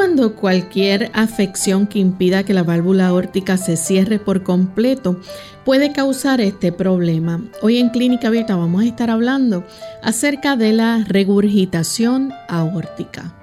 [0.00, 5.20] Cuando cualquier afección que impida que la válvula aórtica se cierre por completo
[5.62, 7.44] puede causar este problema.
[7.60, 9.62] Hoy en Clínica Abierta vamos a estar hablando
[10.02, 13.39] acerca de la regurgitación aórtica.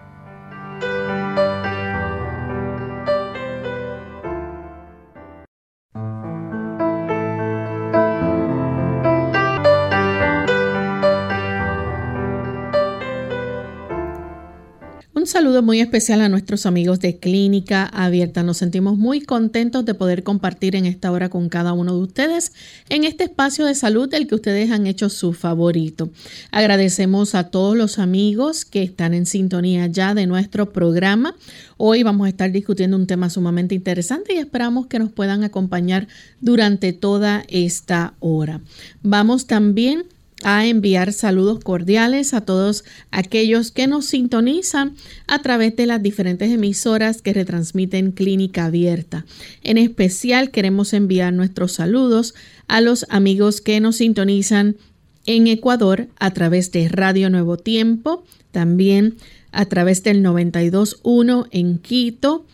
[15.37, 18.41] Saludo muy especial a nuestros amigos de Clínica Abierta.
[18.41, 22.53] Nos sentimos muy contentos de poder compartir en esta hora con cada uno de ustedes
[22.89, 26.09] en este espacio de salud del que ustedes han hecho su favorito.
[26.49, 31.35] Agradecemos a todos los amigos que están en sintonía ya de nuestro programa.
[31.77, 36.07] Hoy vamos a estar discutiendo un tema sumamente interesante y esperamos que nos puedan acompañar
[36.41, 38.61] durante toda esta hora.
[39.03, 40.05] Vamos también
[40.43, 44.95] a enviar saludos cordiales a todos aquellos que nos sintonizan
[45.27, 49.25] a través de las diferentes emisoras que retransmiten Clínica Abierta.
[49.63, 52.35] En especial queremos enviar nuestros saludos
[52.67, 54.77] a los amigos que nos sintonizan
[55.25, 59.15] en Ecuador a través de Radio Nuevo Tiempo, también
[59.51, 62.45] a través del 92.1 en Quito,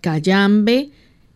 [0.00, 0.90] Cayambe,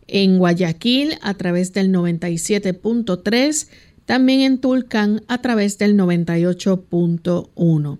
[0.06, 3.68] en Guayaquil a través del 97.3
[4.06, 7.98] también en Tulcán a través del 98.1.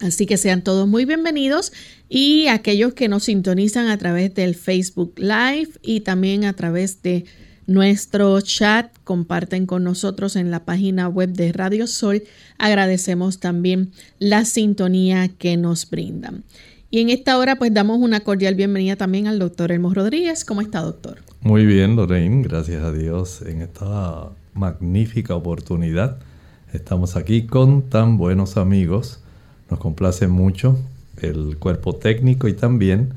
[0.00, 1.72] Así que sean todos muy bienvenidos
[2.08, 7.24] y aquellos que nos sintonizan a través del Facebook Live y también a través de
[7.66, 12.24] nuestro chat, comparten con nosotros en la página web de Radio Sol.
[12.58, 16.42] Agradecemos también la sintonía que nos brindan.
[16.90, 20.44] Y en esta hora pues damos una cordial bienvenida también al doctor Elmo Rodríguez.
[20.44, 21.20] ¿Cómo está, doctor?
[21.40, 26.18] Muy bien, Lorraine, gracias a Dios en esta magnífica oportunidad.
[26.72, 29.20] Estamos aquí con tan buenos amigos.
[29.70, 30.78] Nos complace mucho
[31.20, 33.14] el cuerpo técnico y también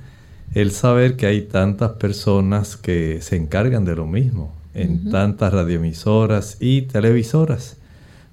[0.53, 6.57] el saber que hay tantas personas que se encargan de lo mismo en tantas radioemisoras
[6.59, 7.77] y televisoras.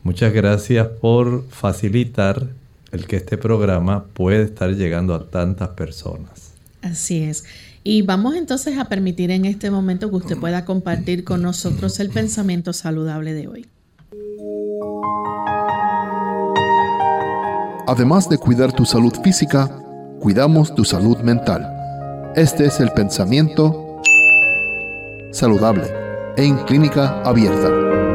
[0.03, 2.49] Muchas gracias por facilitar
[2.91, 6.53] el que este programa pueda estar llegando a tantas personas.
[6.83, 7.45] Así es.
[7.84, 12.10] Y vamos entonces a permitir en este momento que usted pueda compartir con nosotros el
[12.10, 13.66] pensamiento saludable de hoy.
[17.88, 19.69] Además de cuidar tu salud física,
[20.20, 21.69] cuidamos tu salud mental.
[22.37, 24.00] Este es el pensamiento
[25.32, 25.84] saludable
[26.37, 28.12] en clínica abierta.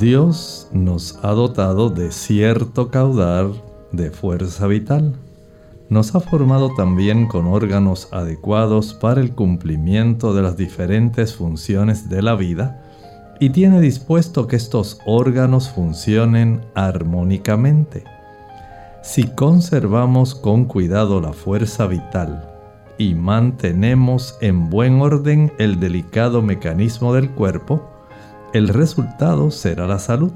[0.00, 3.62] Dios nos ha dotado de cierto caudal
[3.92, 5.14] de fuerza vital.
[5.90, 12.22] Nos ha formado también con órganos adecuados para el cumplimiento de las diferentes funciones de
[12.22, 12.82] la vida
[13.40, 18.04] y tiene dispuesto que estos órganos funcionen armónicamente.
[19.02, 22.48] Si conservamos con cuidado la fuerza vital
[22.96, 27.89] y mantenemos en buen orden el delicado mecanismo del cuerpo,
[28.52, 30.32] el resultado será la salud.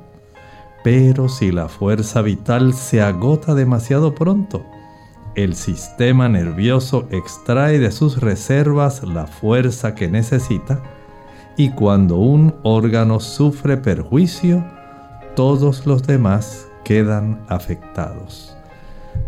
[0.82, 4.64] Pero si la fuerza vital se agota demasiado pronto,
[5.34, 10.82] el sistema nervioso extrae de sus reservas la fuerza que necesita
[11.56, 14.64] y cuando un órgano sufre perjuicio,
[15.34, 18.56] todos los demás quedan afectados.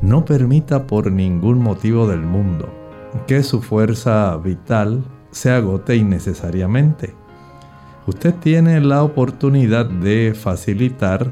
[0.03, 2.69] No permita por ningún motivo del mundo
[3.27, 7.15] que su fuerza vital se agote innecesariamente
[8.07, 11.31] usted tiene la oportunidad de facilitar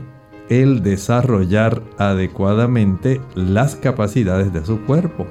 [0.48, 5.26] el desarrollar adecuadamente las capacidades de su cuerpo.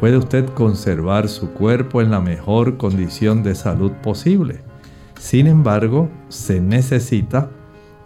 [0.00, 4.60] Puede usted conservar su cuerpo en la mejor condición de salud posible.
[5.18, 7.50] Sin embargo, se necesita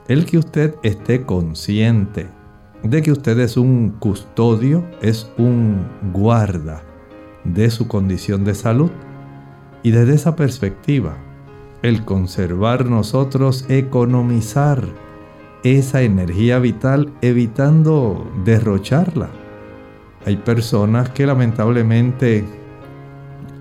[0.08, 2.26] el que usted esté consciente
[2.82, 6.82] de que usted es un custodio, es un guarda
[7.44, 8.90] de su condición de salud.
[9.82, 11.16] Y desde esa perspectiva,
[11.86, 14.82] el conservar nosotros, economizar
[15.62, 19.30] esa energía vital evitando derrocharla.
[20.24, 22.44] Hay personas que lamentablemente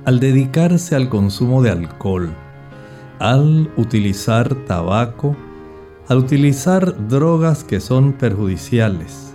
[0.06, 2.30] al dedicarse al consumo de alcohol,
[3.19, 5.36] al utilizar tabaco,
[6.07, 9.33] al utilizar drogas que son perjudiciales,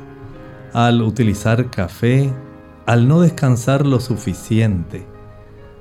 [0.73, 2.33] al utilizar café,
[2.87, 5.10] al no descansar lo suficiente,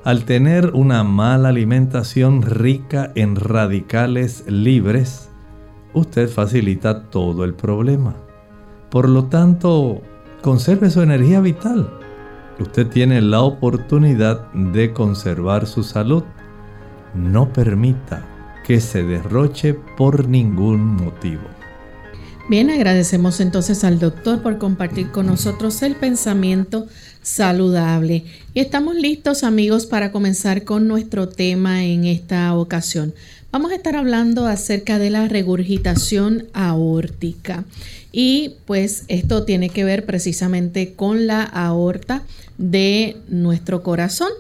[0.03, 5.29] al tener una mala alimentación rica en radicales libres,
[5.93, 8.15] usted facilita todo el problema.
[8.89, 10.01] Por lo tanto,
[10.41, 11.89] conserve su energía vital.
[12.59, 16.23] Usted tiene la oportunidad de conservar su salud.
[17.13, 18.25] No permita
[18.65, 21.58] que se derroche por ningún motivo.
[22.49, 26.87] Bien, agradecemos entonces al doctor por compartir con nosotros el pensamiento
[27.21, 28.23] saludable.
[28.55, 33.13] Y estamos listos amigos para comenzar con nuestro tema en esta ocasión.
[33.51, 37.65] Vamos a estar hablando acerca de la regurgitación aórtica.
[38.11, 42.23] Y pues esto tiene que ver precisamente con la aorta
[42.57, 44.31] de nuestro corazón.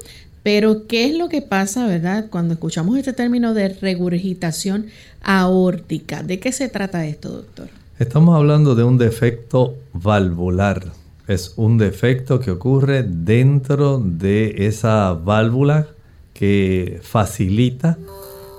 [0.41, 4.87] Pero, ¿qué es lo que pasa, verdad, cuando escuchamos este término de regurgitación
[5.21, 6.23] aórtica?
[6.23, 7.78] ¿De qué se trata esto, doctor?
[7.99, 10.85] Estamos hablando de un defecto valvular.
[11.27, 15.87] Es un defecto que ocurre dentro de esa válvula
[16.33, 17.97] que facilita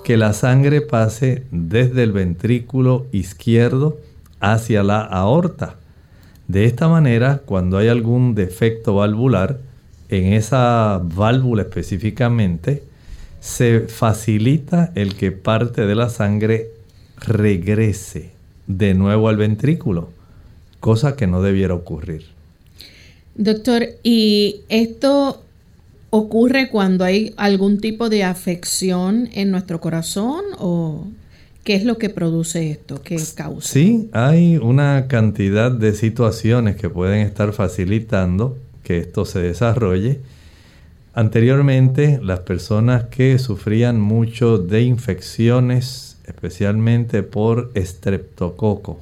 [0.05, 3.97] que la sangre pase desde el ventrículo izquierdo
[4.41, 5.77] hacia la aorta.
[6.47, 9.57] De esta manera, cuando hay algún defecto valvular,
[10.11, 12.83] en esa válvula específicamente,
[13.41, 16.73] se facilita el que parte de la sangre
[17.17, 18.39] regrese
[18.77, 20.11] de nuevo al ventrículo,
[20.79, 22.25] cosa que no debiera ocurrir.
[23.35, 25.43] Doctor, ¿y esto
[26.11, 31.07] ocurre cuando hay algún tipo de afección en nuestro corazón o
[31.65, 33.03] qué es lo que produce esto?
[33.03, 33.69] ¿Qué causa?
[33.69, 40.21] Sí, hay una cantidad de situaciones que pueden estar facilitando que esto se desarrolle.
[41.13, 49.00] Anteriormente, las personas que sufrían mucho de infecciones especialmente por estreptococo,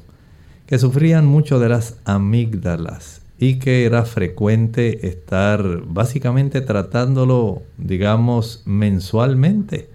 [0.66, 9.88] que sufrían mucho de las amígdalas y que era frecuente estar básicamente tratándolo, digamos, mensualmente,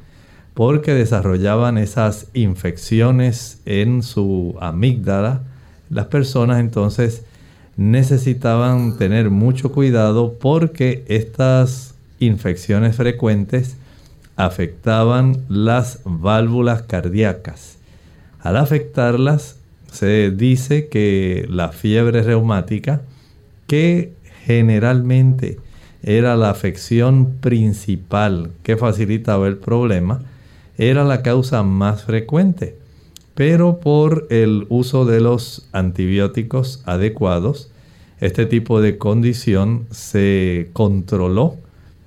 [0.54, 5.44] porque desarrollaban esas infecciones en su amígdala.
[5.90, 7.24] Las personas entonces
[7.76, 13.78] necesitaban tener mucho cuidado porque estas infecciones frecuentes
[14.36, 17.78] afectaban las válvulas cardíacas.
[18.40, 19.58] Al afectarlas,
[19.92, 23.02] se dice que la fiebre reumática,
[23.68, 24.14] que
[24.46, 25.60] generalmente
[26.02, 30.22] era la afección principal que facilitaba el problema,
[30.78, 32.76] era la causa más frecuente.
[33.36, 37.72] Pero por el uso de los antibióticos adecuados,
[38.20, 41.58] este tipo de condición se controló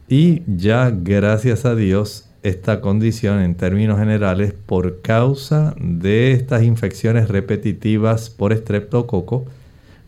[0.09, 7.29] y ya gracias a Dios esta condición en términos generales por causa de estas infecciones
[7.29, 9.47] repetitivas por estreptococo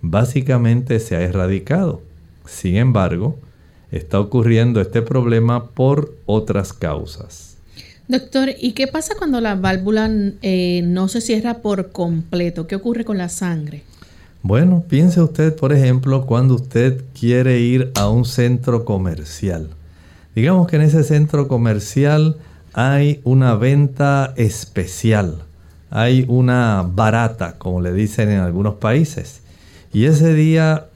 [0.00, 2.00] básicamente se ha erradicado.
[2.46, 3.38] Sin embargo,
[3.90, 7.56] está ocurriendo este problema por otras causas.
[8.06, 12.66] Doctor, ¿y qué pasa cuando la válvula eh, no se cierra por completo?
[12.66, 13.82] ¿Qué ocurre con la sangre?
[14.42, 19.70] Bueno, piense usted, por ejemplo, cuando usted quiere ir a un centro comercial.
[20.38, 22.36] Digamos que en ese centro comercial
[22.72, 25.42] hay una venta especial,
[25.90, 29.40] hay una barata, como le dicen en algunos países.
[29.92, 30.86] Y ese día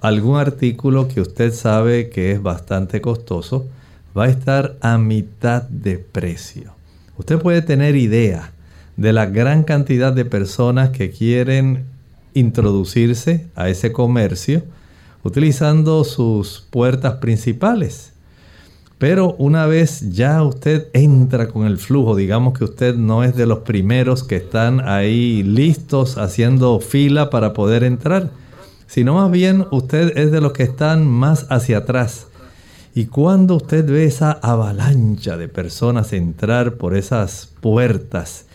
[0.00, 3.66] algún artículo que usted sabe que es bastante costoso
[4.16, 6.72] va a estar a mitad de precio.
[7.18, 8.52] Usted puede tener idea
[8.96, 11.86] de la gran cantidad de personas que quieren
[12.34, 14.62] introducirse a ese comercio
[15.24, 18.12] utilizando sus puertas principales.
[18.98, 23.44] Pero una vez ya usted entra con el flujo, digamos que usted no es de
[23.44, 28.30] los primeros que están ahí listos haciendo fila para poder entrar,
[28.86, 32.28] sino más bien usted es de los que están más hacia atrás.
[32.94, 38.46] Y cuando usted ve esa avalancha de personas entrar por esas puertas,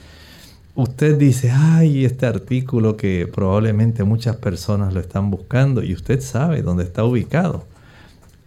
[0.74, 6.63] usted dice, ay, este artículo que probablemente muchas personas lo están buscando y usted sabe
[6.63, 7.69] dónde está ubicado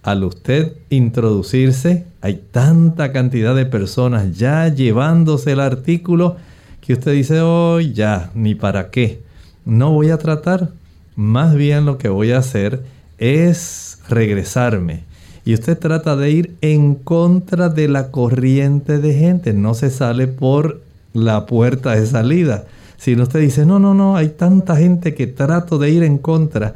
[0.04, 6.37] al usted introducirse, hay tanta cantidad de personas ya llevándose el artículo
[6.82, 9.23] que usted dice, oh, ya, ni para qué.
[9.64, 10.73] No voy a tratar.
[11.16, 12.84] Más bien lo que voy a hacer
[13.16, 15.04] es regresarme.
[15.46, 19.54] Y usted trata de ir en contra de la corriente de gente.
[19.54, 20.82] No se sale por
[21.14, 22.66] la puerta de salida.
[22.99, 26.75] Sino usted dice, no, no, no, hay tanta gente que trato de ir en contra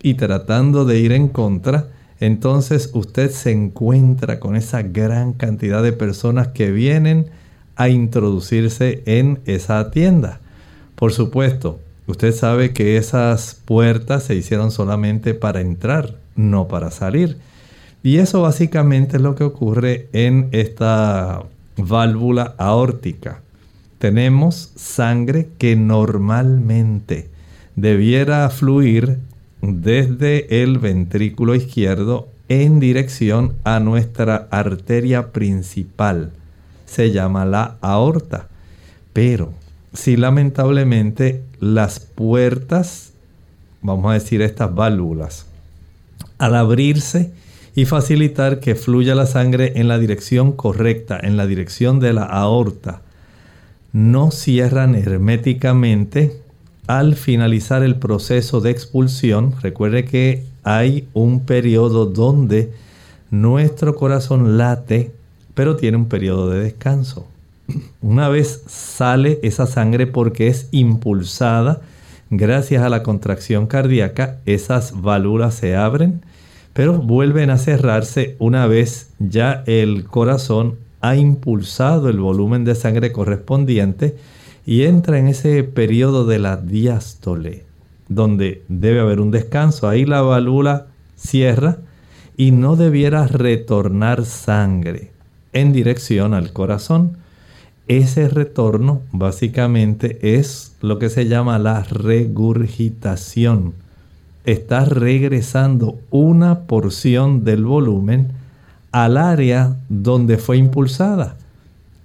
[0.00, 1.88] y tratando de ir en contra,
[2.20, 7.26] entonces usted se encuentra con esa gran cantidad de personas que vienen
[7.76, 10.40] a introducirse en esa tienda.
[10.96, 17.38] Por supuesto, usted sabe que esas puertas se hicieron solamente para entrar, no para salir.
[18.02, 21.44] Y eso básicamente es lo que ocurre en esta
[21.76, 23.42] válvula aórtica.
[23.98, 27.28] Tenemos sangre que normalmente
[27.76, 29.18] debiera fluir
[29.62, 36.32] desde el ventrículo izquierdo en dirección a nuestra arteria principal.
[36.86, 38.48] Se llama la aorta.
[39.12, 39.52] Pero
[39.92, 43.12] si lamentablemente las puertas,
[43.82, 45.46] vamos a decir estas válvulas,
[46.38, 47.32] al abrirse
[47.74, 52.24] y facilitar que fluya la sangre en la dirección correcta, en la dirección de la
[52.24, 53.02] aorta,
[53.92, 56.42] no cierran herméticamente
[56.88, 62.72] al finalizar el proceso de expulsión, recuerde que hay un periodo donde
[63.30, 65.12] nuestro corazón late,
[65.54, 67.26] pero tiene un periodo de descanso.
[68.00, 71.82] Una vez sale esa sangre porque es impulsada
[72.30, 76.22] gracias a la contracción cardíaca, esas válvulas se abren,
[76.72, 83.12] pero vuelven a cerrarse una vez ya el corazón ha impulsado el volumen de sangre
[83.12, 84.16] correspondiente
[84.68, 87.64] y entra en ese periodo de la diástole,
[88.10, 89.88] donde debe haber un descanso.
[89.88, 91.78] Ahí la válvula cierra
[92.36, 95.10] y no debiera retornar sangre
[95.54, 97.16] en dirección al corazón.
[97.86, 103.72] Ese retorno básicamente es lo que se llama la regurgitación.
[104.44, 108.32] Está regresando una porción del volumen
[108.92, 111.36] al área donde fue impulsada.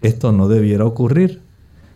[0.01, 1.42] Esto no debiera ocurrir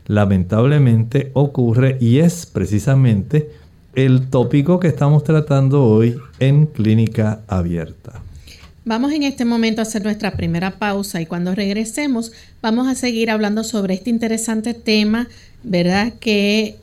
[0.08, 3.50] lamentablemente ocurre y es precisamente
[3.94, 8.22] el tópico que estamos tratando hoy en clínica abierta.
[8.86, 13.30] Vamos en este momento a hacer nuestra primera pausa y cuando regresemos vamos a seguir
[13.30, 15.28] hablando sobre este interesante tema,
[15.64, 16.14] ¿verdad?
[16.20, 16.78] Que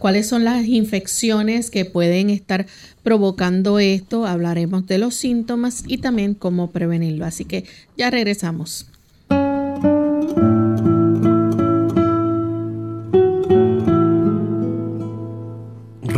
[0.00, 2.66] cuáles son las infecciones que pueden estar
[3.02, 7.24] provocando esto, hablaremos de los síntomas y también cómo prevenirlo.
[7.24, 7.64] Así que
[7.96, 8.86] ya regresamos.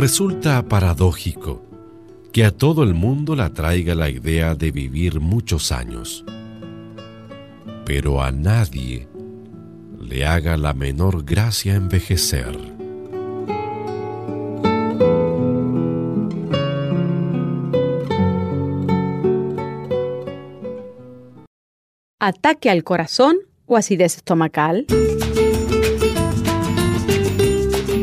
[0.07, 1.61] Resulta paradójico
[2.31, 6.23] que a todo el mundo le atraiga la idea de vivir muchos años,
[7.85, 9.09] pero a nadie
[9.99, 12.57] le haga la menor gracia envejecer.
[22.17, 23.35] Ataque al corazón
[23.65, 24.85] o acidez estomacal.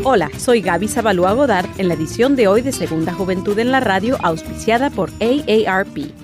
[0.06, 3.80] Hola, soy Gaby Zabalúa Godard en la edición de hoy de Segunda Juventud en la
[3.80, 6.23] Radio, auspiciada por AARP.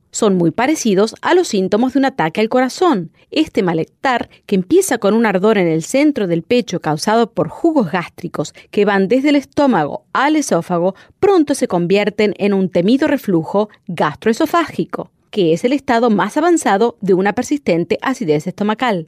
[0.11, 3.11] son muy parecidos a los síntomas de un ataque al corazón.
[3.31, 7.91] Este malestar, que empieza con un ardor en el centro del pecho causado por jugos
[7.91, 13.69] gástricos que van desde el estómago al esófago, pronto se convierten en un temido reflujo
[13.87, 19.07] gastroesofágico, que es el estado más avanzado de una persistente acidez estomacal.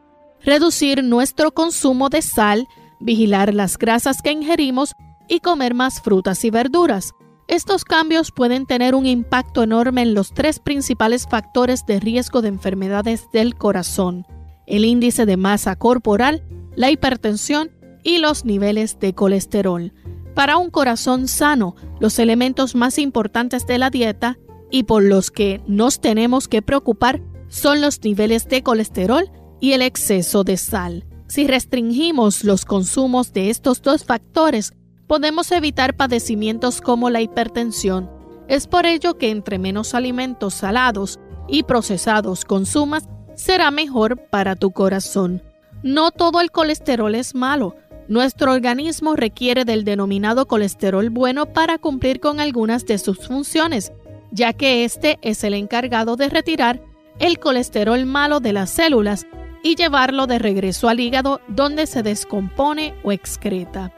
[0.42, 2.66] reducir nuestro consumo de sal,
[3.00, 4.94] vigilar las grasas que ingerimos
[5.28, 7.12] y comer más frutas y verduras.
[7.46, 12.48] Estos cambios pueden tener un impacto enorme en los tres principales factores de riesgo de
[12.48, 14.26] enfermedades del corazón,
[14.66, 16.42] el índice de masa corporal,
[16.76, 17.70] la hipertensión
[18.02, 19.92] y los niveles de colesterol.
[20.34, 24.38] Para un corazón sano, los elementos más importantes de la dieta
[24.70, 29.30] y por los que nos tenemos que preocupar son los niveles de colesterol
[29.60, 31.06] y el exceso de sal.
[31.28, 34.74] Si restringimos los consumos de estos dos factores,
[35.06, 38.10] podemos evitar padecimientos como la hipertensión.
[38.48, 44.70] Es por ello que entre menos alimentos salados y procesados consumas, será mejor para tu
[44.70, 45.42] corazón.
[45.82, 47.76] No todo el colesterol es malo.
[48.08, 53.92] Nuestro organismo requiere del denominado colesterol bueno para cumplir con algunas de sus funciones,
[54.30, 56.80] ya que este es el encargado de retirar
[57.18, 59.26] el colesterol malo de las células
[59.62, 63.92] y llevarlo de regreso al hígado donde se descompone o excreta.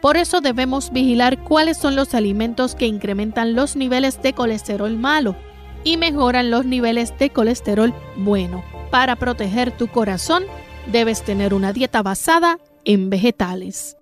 [0.00, 5.34] Por eso debemos vigilar cuáles son los alimentos que incrementan los niveles de colesterol malo
[5.82, 8.77] y mejoran los niveles de colesterol bueno.
[8.90, 10.44] Para proteger tu corazón,
[10.90, 13.96] debes tener una dieta basada en vegetales.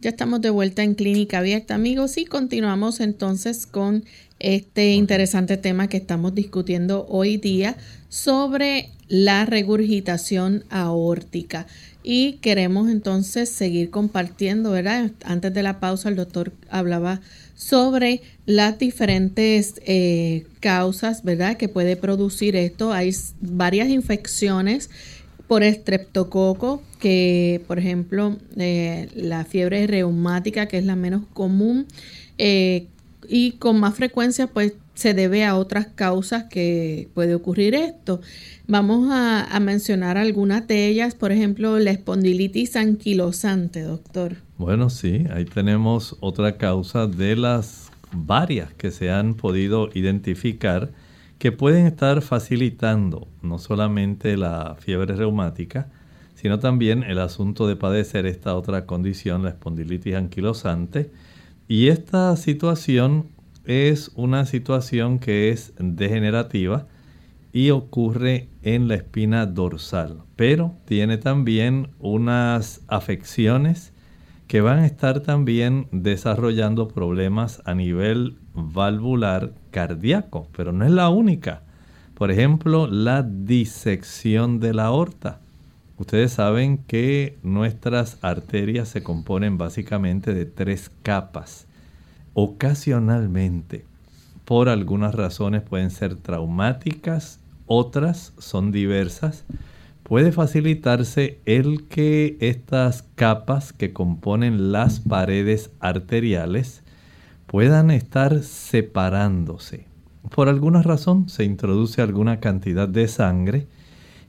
[0.00, 4.04] Ya estamos de vuelta en Clínica Abierta, amigos, y continuamos entonces con
[4.38, 7.76] este interesante tema que estamos discutiendo hoy día
[8.10, 11.66] sobre la regurgitación aórtica.
[12.06, 15.10] Y queremos entonces seguir compartiendo, ¿verdad?
[15.24, 17.22] Antes de la pausa el doctor hablaba
[17.54, 21.56] sobre las diferentes eh, causas, ¿verdad?
[21.56, 22.92] Que puede producir esto.
[22.92, 24.90] Hay varias infecciones
[25.48, 31.86] por estreptococo, que por ejemplo eh, la fiebre reumática, que es la menos común,
[32.36, 32.86] eh,
[33.28, 38.20] y con más frecuencia pues se debe a otras causas que puede ocurrir esto.
[38.66, 44.36] Vamos a, mencionar algunas de ellas, por ejemplo, la espondilitis anquilosante, doctor.
[44.56, 50.90] Bueno, sí, ahí tenemos otra causa de las varias que se han podido identificar
[51.38, 55.88] que pueden estar facilitando no solamente la fiebre reumática,
[56.34, 61.10] sino también el asunto de padecer esta otra condición, la espondilitis anquilosante.
[61.66, 63.26] Y esta situación
[63.64, 66.86] es una situación que es degenerativa
[67.52, 73.92] y ocurre en la espina dorsal, pero tiene también unas afecciones
[74.48, 81.08] que van a estar también desarrollando problemas a nivel valvular cardíaco, pero no es la
[81.08, 81.62] única.
[82.14, 85.40] Por ejemplo, la disección de la aorta.
[85.96, 91.66] Ustedes saben que nuestras arterias se componen básicamente de tres capas.
[92.34, 93.84] Ocasionalmente,
[94.44, 99.44] por algunas razones pueden ser traumáticas, otras son diversas.
[100.02, 106.82] Puede facilitarse el que estas capas que componen las paredes arteriales
[107.46, 109.86] puedan estar separándose.
[110.34, 113.68] Por alguna razón se introduce alguna cantidad de sangre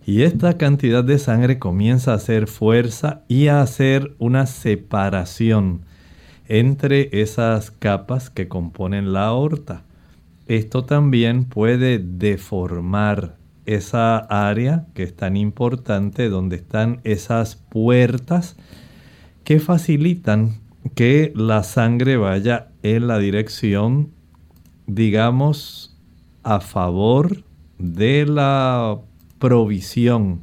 [0.06, 5.82] y esta cantidad de sangre comienza a hacer fuerza y a hacer una separación
[6.48, 9.84] entre esas capas que componen la aorta.
[10.48, 18.58] Esto también puede deformar esa área que es tan importante donde están esas puertas
[19.44, 20.60] que facilitan
[20.94, 24.12] que la sangre vaya en la dirección,
[24.86, 25.98] digamos,
[26.44, 27.44] a favor
[27.80, 29.00] de la
[29.40, 30.42] provisión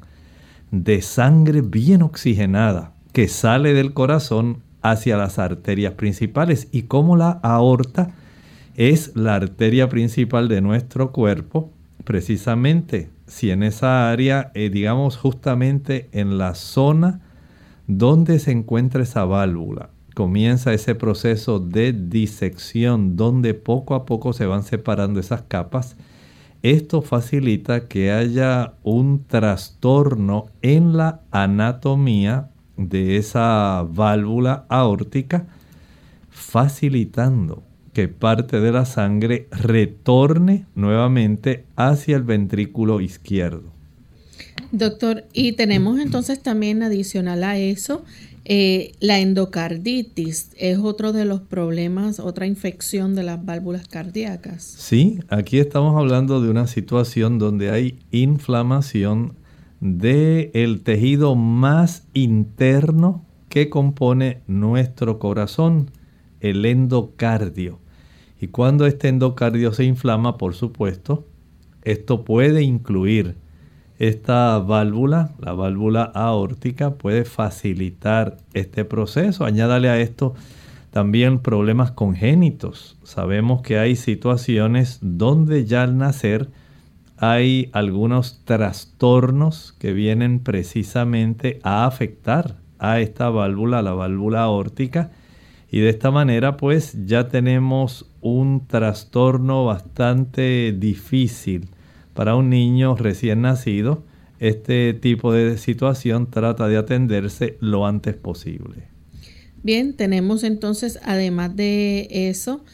[0.73, 7.31] de sangre bien oxigenada que sale del corazón hacia las arterias principales y como la
[7.43, 8.15] aorta
[8.75, 11.71] es la arteria principal de nuestro cuerpo,
[12.05, 17.21] precisamente si en esa área, eh, digamos justamente en la zona
[17.87, 24.47] donde se encuentra esa válvula, comienza ese proceso de disección donde poco a poco se
[24.47, 25.97] van separando esas capas.
[26.63, 35.47] Esto facilita que haya un trastorno en la anatomía de esa válvula aórtica,
[36.31, 43.71] facilitando que parte de la sangre retorne nuevamente hacia el ventrículo izquierdo.
[44.71, 48.03] Doctor, y tenemos entonces también adicional a eso
[48.45, 54.65] eh, la endocarditis es otro de los problemas, otra infección de las válvulas cardíacas.
[54.65, 59.35] Sí, aquí estamos hablando de una situación donde hay inflamación
[59.83, 65.91] del el tejido más interno que compone nuestro corazón,
[66.41, 67.81] el endocardio.
[68.41, 71.27] Y cuando este endocardio se inflama, por supuesto,
[71.83, 73.35] esto puede incluir
[73.99, 79.45] esta válvula, la válvula aórtica, puede facilitar este proceso.
[79.45, 80.35] Añádale a esto
[80.93, 82.99] también problemas congénitos.
[83.03, 86.51] Sabemos que hay situaciones donde ya al nacer
[87.23, 95.13] hay algunos trastornos que vienen precisamente a afectar a esta válvula, la válvula aórtica,
[95.71, 101.69] y de esta manera pues ya tenemos un trastorno bastante difícil
[102.13, 104.03] para un niño recién nacido,
[104.41, 108.89] este tipo de situación trata de atenderse lo antes posible.
[109.63, 112.65] Bien, tenemos entonces, además de eso,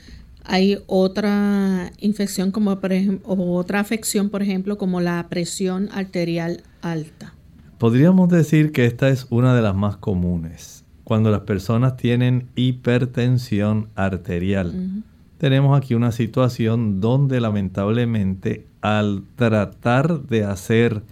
[0.49, 7.35] hay otra infección como por ejemplo, otra afección, por ejemplo, como la presión arterial alta.
[7.77, 10.85] Podríamos decir que esta es una de las más comunes.
[11.05, 15.03] Cuando las personas tienen hipertensión arterial,
[15.37, 21.03] tenemos aquí una situación donde lamentablemente al tratar de hacer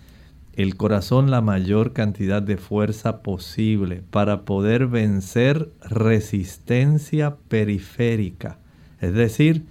[0.54, 8.58] el corazón la mayor cantidad de fuerza posible para poder vencer resistencia periférica.
[9.06, 9.64] Es decir,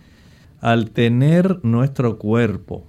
[0.61, 2.87] al tener nuestro cuerpo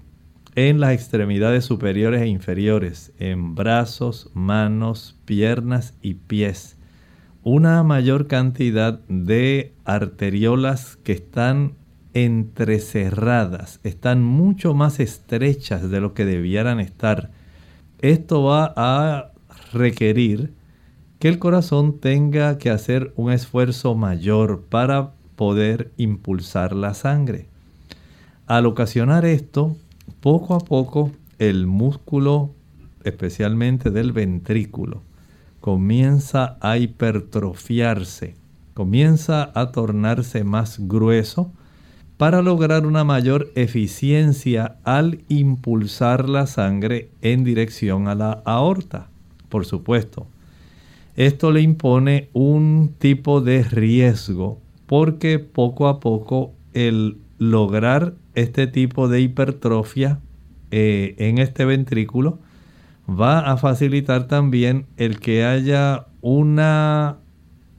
[0.55, 6.77] en las extremidades superiores e inferiores, en brazos, manos, piernas y pies,
[7.43, 11.75] una mayor cantidad de arteriolas que están
[12.15, 17.31] entrecerradas, están mucho más estrechas de lo que debieran estar.
[18.01, 19.33] Esto va a
[19.73, 20.55] requerir
[21.19, 27.47] que el corazón tenga que hacer un esfuerzo mayor para poder impulsar la sangre.
[28.47, 29.77] Al ocasionar esto,
[30.21, 32.51] poco a poco el músculo,
[33.05, 35.03] especialmente del ventrículo,
[35.61, 38.35] comienza a hipertrofiarse,
[38.75, 41.51] comienza a tornarse más grueso,
[42.17, 49.09] para lograr una mayor eficiencia al impulsar la sangre en dirección a la aorta.
[49.51, 50.27] Por supuesto,
[51.15, 59.09] esto le impone un tipo de riesgo porque poco a poco el lograr este tipo
[59.09, 60.21] de hipertrofia
[60.71, 62.39] eh, en este ventrículo
[63.09, 67.19] va a facilitar también el que haya una,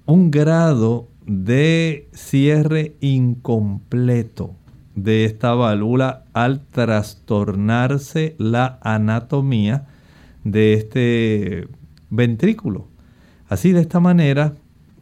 [0.06, 4.56] un grado de cierre incompleto
[4.96, 9.86] de esta válvula al trastornarse la anatomía
[10.44, 11.68] de este
[12.10, 12.88] ventrículo.
[13.50, 14.56] Así de esta manera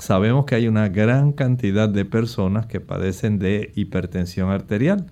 [0.06, 5.08] sabemos que hay una gran cantidad de personas que padecen de hipertensión arterial.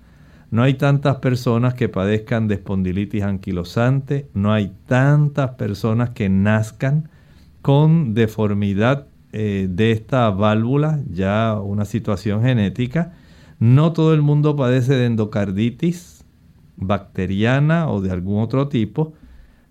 [0.50, 7.10] No hay tantas personas que padezcan de espondilitis anquilosante, no hay tantas personas que nazcan
[7.60, 13.14] con deformidad eh, de esta válvula, ya una situación genética.
[13.58, 16.24] No todo el mundo padece de endocarditis
[16.76, 19.14] bacteriana o de algún otro tipo,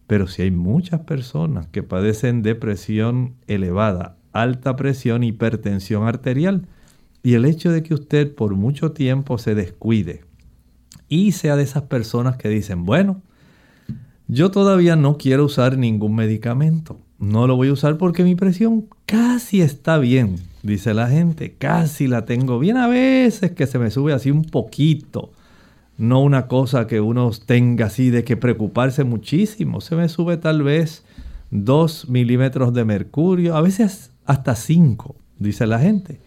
[0.06, 6.68] pero sí hay muchas personas que padecen de presión elevada, alta presión, hipertensión arterial.
[7.24, 10.26] Y el hecho de que usted por mucho tiempo se descuide
[11.08, 13.22] y sea de esas personas que dicen, bueno,
[14.28, 18.86] yo todavía no quiero usar ningún medicamento no lo voy a usar porque mi presión
[19.06, 22.78] casi está bien, dice la gente, casi la tengo bien.
[22.78, 25.32] A veces que se me sube así un poquito,
[25.98, 29.80] no una cosa que uno tenga así de que preocuparse muchísimo.
[29.80, 31.06] Se me sube tal vez
[31.52, 36.20] 2 milímetros de mercurio, a veces hasta 5, dice la gente.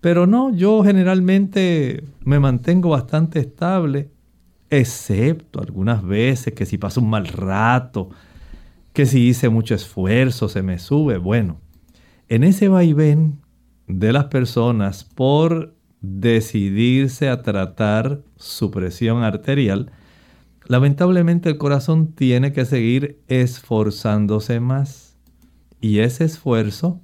[0.00, 4.10] Pero no, yo generalmente me mantengo bastante estable,
[4.70, 8.10] excepto algunas veces que si paso un mal rato,
[8.92, 11.18] que si hice mucho esfuerzo se me sube.
[11.18, 11.60] Bueno,
[12.28, 13.40] en ese vaivén
[13.86, 19.90] de las personas por decidirse a tratar su presión arterial,
[20.66, 25.16] lamentablemente el corazón tiene que seguir esforzándose más.
[25.80, 27.00] Y ese esfuerzo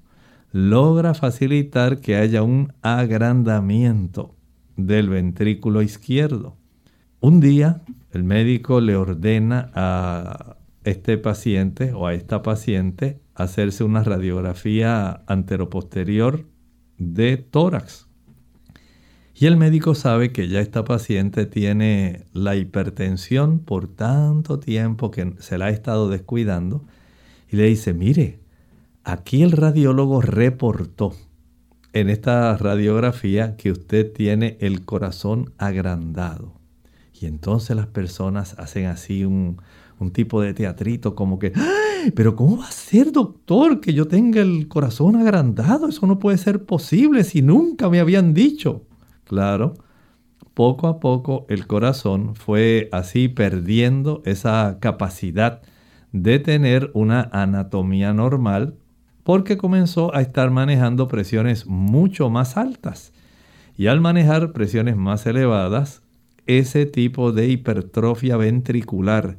[0.52, 4.36] logra facilitar que haya un agrandamiento
[4.76, 6.56] del ventrículo izquierdo.
[7.20, 14.02] Un día el médico le ordena a este paciente o a esta paciente hacerse una
[14.02, 16.44] radiografía anteroposterior
[16.98, 18.08] de tórax.
[19.34, 25.34] Y el médico sabe que ya esta paciente tiene la hipertensión por tanto tiempo que
[25.38, 26.84] se la ha estado descuidando
[27.50, 28.41] y le dice, mire,
[29.04, 31.12] aquí el radiólogo reportó
[31.92, 36.54] en esta radiografía que usted tiene el corazón agrandado.
[37.18, 39.58] Y entonces las personas hacen así un,
[40.12, 41.52] tipo de teatrito como que,
[42.16, 45.88] pero ¿cómo va a ser, doctor, que yo tenga el corazón agrandado?
[45.88, 48.84] Eso no puede ser posible si nunca me habían dicho.
[49.22, 49.74] Claro,
[50.54, 55.62] poco a poco el corazón fue así perdiendo esa capacidad
[56.10, 58.74] de tener una anatomía normal
[59.24, 63.12] porque comenzó a estar manejando presiones mucho más altas.
[63.76, 66.02] Y al manejar presiones más elevadas,
[66.46, 69.38] ese tipo de hipertrofia ventricular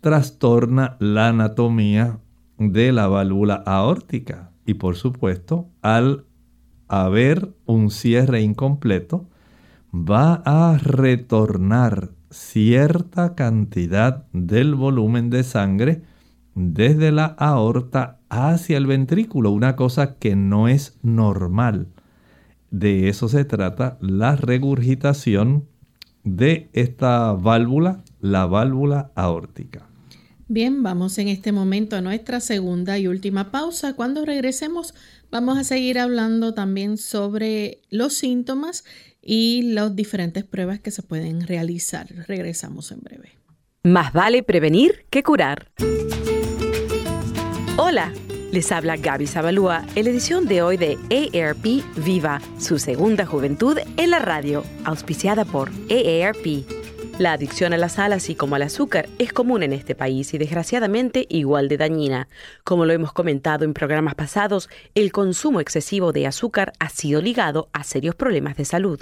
[0.00, 2.18] trastorna la anatomía
[2.58, 4.50] de la válvula aórtica.
[4.64, 6.24] Y por supuesto, al
[6.86, 9.28] haber un cierre incompleto,
[9.92, 16.02] va a retornar cierta cantidad del volumen de sangre
[16.54, 21.88] desde la aorta hacia el ventrículo, una cosa que no es normal.
[22.70, 25.66] De eso se trata la regurgitación
[26.24, 29.88] de esta válvula, la válvula aórtica.
[30.48, 33.94] Bien, vamos en este momento a nuestra segunda y última pausa.
[33.94, 34.94] Cuando regresemos
[35.30, 38.84] vamos a seguir hablando también sobre los síntomas
[39.20, 42.08] y las diferentes pruebas que se pueden realizar.
[42.26, 43.38] Regresamos en breve.
[43.82, 45.70] Más vale prevenir que curar.
[47.80, 48.12] Hola,
[48.50, 51.64] les habla Gaby Zabalúa en la edición de hoy de AARP
[52.04, 56.64] Viva, su segunda juventud en la radio, auspiciada por AARP.
[57.20, 60.38] La adicción a la sal, así como al azúcar, es común en este país y
[60.38, 62.28] desgraciadamente igual de dañina.
[62.64, 67.68] Como lo hemos comentado en programas pasados, el consumo excesivo de azúcar ha sido ligado
[67.72, 69.00] a serios problemas de salud.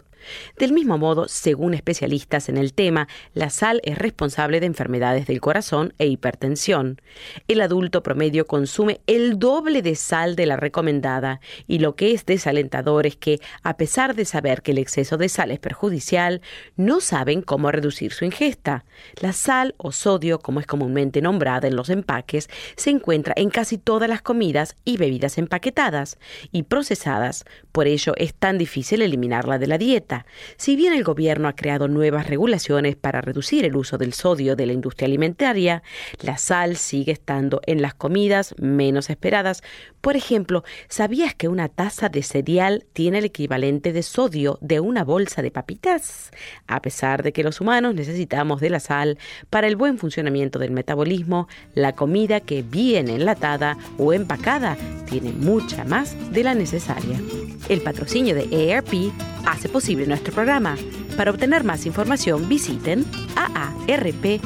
[0.58, 5.40] Del mismo modo, según especialistas en el tema, la sal es responsable de enfermedades del
[5.40, 7.00] corazón e hipertensión.
[7.48, 12.26] El adulto promedio consume el doble de sal de la recomendada y lo que es
[12.26, 16.40] desalentador es que, a pesar de saber que el exceso de sal es perjudicial,
[16.76, 18.84] no saben cómo reducir su ingesta.
[19.20, 23.78] La sal o sodio, como es comúnmente nombrada en los empaques, se encuentra en casi
[23.78, 26.18] todas las comidas y bebidas empaquetadas
[26.52, 30.15] y procesadas, por ello es tan difícil eliminarla de la dieta.
[30.56, 34.66] Si bien el gobierno ha creado nuevas regulaciones para reducir el uso del sodio de
[34.66, 35.82] la industria alimentaria,
[36.20, 39.62] la sal sigue estando en las comidas menos esperadas.
[40.00, 45.04] Por ejemplo, ¿sabías que una taza de cereal tiene el equivalente de sodio de una
[45.04, 46.30] bolsa de papitas?
[46.66, 49.18] A pesar de que los humanos necesitamos de la sal
[49.50, 54.76] para el buen funcionamiento del metabolismo, la comida que viene enlatada o empacada
[55.08, 57.20] tiene mucha más de la necesaria.
[57.68, 59.12] El patrocinio de ARP
[59.46, 60.76] hace posible nuestro programa.
[61.16, 63.06] Para obtener más información visiten
[63.36, 64.40] aarp.org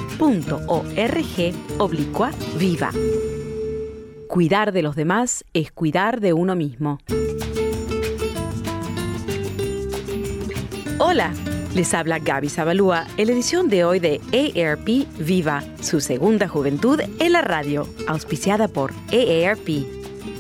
[1.79, 2.91] oblicua viva.
[4.29, 7.01] Cuidar de los demás es cuidar de uno mismo.
[10.99, 11.33] Hola,
[11.75, 17.01] les habla Gaby Zabalúa en la edición de hoy de AARP Viva, su segunda juventud
[17.19, 19.87] en la radio, auspiciada por AARP.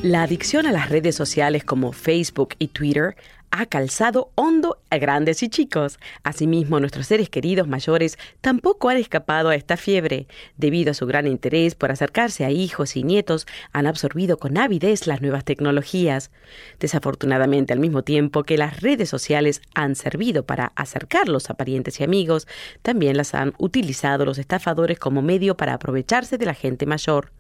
[0.03, 3.16] La adicción a las redes sociales como Facebook y Twitter
[3.50, 5.98] ha calzado hondo a grandes y chicos.
[6.22, 10.26] Asimismo, nuestros seres queridos mayores tampoco han escapado a esta fiebre.
[10.56, 15.06] Debido a su gran interés por acercarse a hijos y nietos, han absorbido con avidez
[15.06, 16.30] las nuevas tecnologías.
[16.78, 22.04] Desafortunadamente, al mismo tiempo que las redes sociales han servido para acercarlos a parientes y
[22.04, 22.46] amigos,
[22.82, 27.32] también las han utilizado los estafadores como medio para aprovecharse de la gente mayor.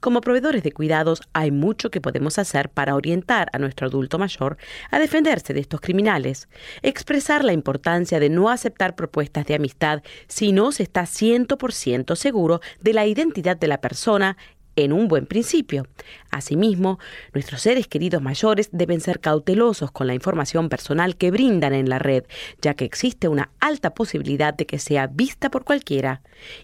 [0.00, 4.56] Como proveedores de cuidados hay mucho que podemos hacer para orientar a nuestro adulto mayor
[4.90, 6.48] a defenderse de estos criminales.
[6.82, 12.60] Expresar la importancia de no aceptar propuestas de amistad si no se está 100% seguro
[12.80, 14.36] de la identidad de la persona
[14.76, 15.86] en un buen principio.
[16.30, 16.98] Asimismo,
[17.32, 21.98] nuestros seres queridos mayores deben ser cautelosos con la información personal que brindan en la
[21.98, 22.24] red,
[22.60, 26.22] ya que existe una alta posibilidad de que sea vista por cualquiera.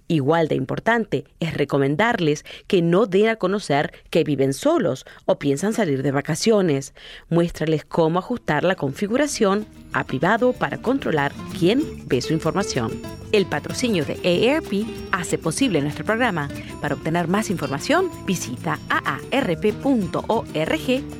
[0.09, 5.73] Igual de importante es recomendarles que no den a conocer que viven solos o piensan
[5.73, 6.95] salir de vacaciones.
[7.29, 13.22] Muéstrales cómo ajustar la configuración a privado para controlar quién ve su información.
[13.33, 16.51] El patrocinio de AARP hace posible nuestro programa.
[16.83, 19.73] Para obtener más información, visita aarp.org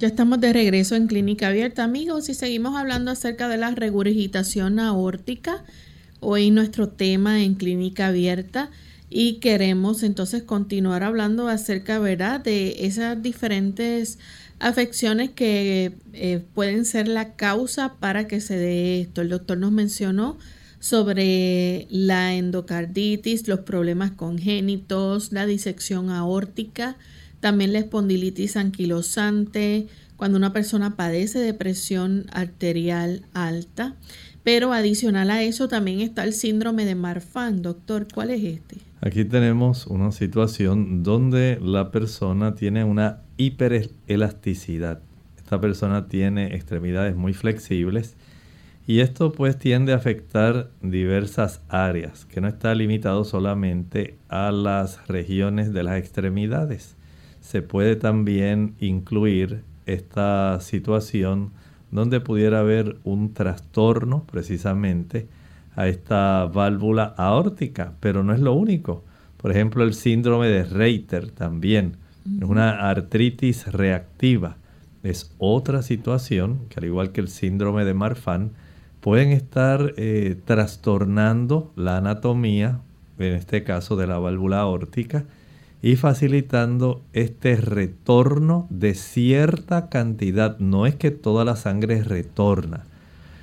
[0.00, 4.78] Ya estamos de regreso en Clínica Abierta, amigos, y seguimos hablando acerca de la regurgitación
[4.78, 5.62] aórtica.
[6.20, 8.70] Hoy nuestro tema en Clínica Abierta
[9.10, 14.18] y queremos entonces continuar hablando acerca, ¿verdad?, de esas diferentes
[14.58, 19.20] afecciones que eh, pueden ser la causa para que se dé esto.
[19.20, 20.38] El doctor nos mencionó
[20.78, 26.96] sobre la endocarditis, los problemas congénitos, la disección aórtica,
[27.40, 33.96] también la espondilitis anquilosante, cuando una persona padece de presión arterial alta.
[34.42, 37.62] Pero adicional a eso también está el síndrome de Marfan.
[37.62, 38.76] Doctor, ¿cuál es este?
[39.02, 45.00] Aquí tenemos una situación donde la persona tiene una hiperelasticidad.
[45.38, 48.16] Esta persona tiene extremidades muy flexibles
[48.86, 55.06] y esto pues tiende a afectar diversas áreas, que no está limitado solamente a las
[55.06, 56.96] regiones de las extremidades.
[57.40, 61.50] Se puede también incluir esta situación
[61.90, 65.26] donde pudiera haber un trastorno precisamente
[65.74, 69.04] a esta válvula aórtica, pero no es lo único.
[69.36, 71.96] Por ejemplo, el síndrome de Reiter también
[72.38, 74.56] es una artritis reactiva.
[75.02, 78.52] Es otra situación que al igual que el síndrome de Marfan,
[79.00, 82.80] pueden estar eh, trastornando la anatomía,
[83.18, 85.24] en este caso de la válvula aórtica,
[85.82, 90.58] y facilitando este retorno de cierta cantidad.
[90.58, 92.84] No es que toda la sangre retorna,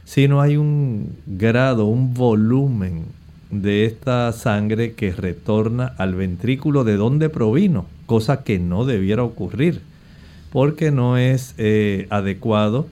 [0.06, 3.06] sino hay un grado, un volumen
[3.50, 9.82] de esta sangre que retorna al ventrículo de donde provino, cosa que no debiera ocurrir,
[10.52, 12.88] porque no es eh, adecuado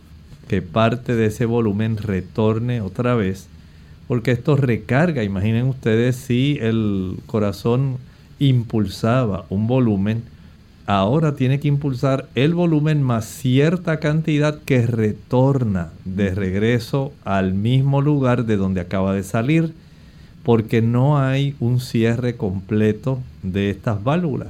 [0.47, 3.47] que parte de ese volumen retorne otra vez,
[4.07, 7.97] porque esto recarga, imaginen ustedes si el corazón
[8.39, 10.23] impulsaba un volumen,
[10.85, 18.01] ahora tiene que impulsar el volumen más cierta cantidad que retorna de regreso al mismo
[18.01, 19.73] lugar de donde acaba de salir,
[20.43, 24.49] porque no hay un cierre completo de estas válvulas.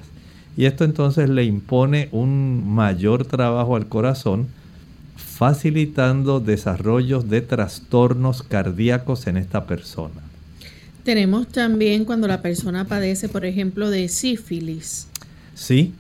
[0.58, 4.48] Y esto entonces le impone un mayor trabajo al corazón,
[5.16, 10.25] facilitando desarrollos de trastornos cardíacos en esta persona.
[11.06, 15.08] Tenemos también cuando la persona padece, por ejemplo, de sífilis.
[15.54, 15.94] Sí,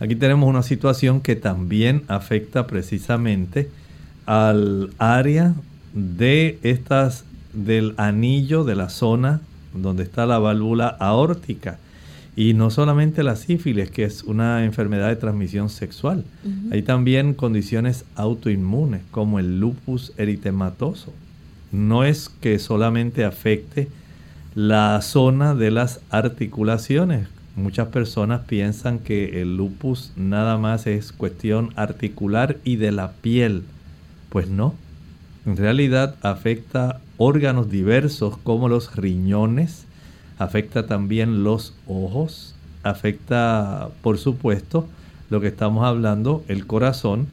[0.00, 3.70] aquí tenemos una situación que también afecta precisamente
[4.26, 5.54] al área
[5.94, 9.40] de estas del anillo de la zona
[9.72, 11.78] donde está la válvula aórtica.
[12.34, 16.24] Y no solamente la sífilis, que es una enfermedad de transmisión sexual.
[16.72, 21.12] Hay también condiciones autoinmunes como el lupus eritematoso.
[21.70, 23.86] No es que solamente afecte
[24.54, 27.28] la zona de las articulaciones.
[27.54, 33.62] Muchas personas piensan que el lupus nada más es cuestión articular y de la piel.
[34.28, 34.74] Pues no.
[35.46, 39.84] En realidad afecta órganos diversos como los riñones,
[40.38, 44.88] afecta también los ojos, afecta por supuesto
[45.28, 47.28] lo que estamos hablando, el corazón,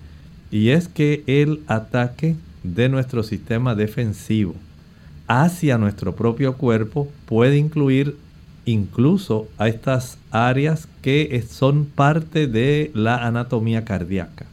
[0.52, 4.56] y es que el ataque de nuestro sistema defensivo
[5.28, 8.16] hacia nuestro propio cuerpo puede incluir
[8.66, 14.46] incluso a estas áreas que son parte de la anatomía cardíaca.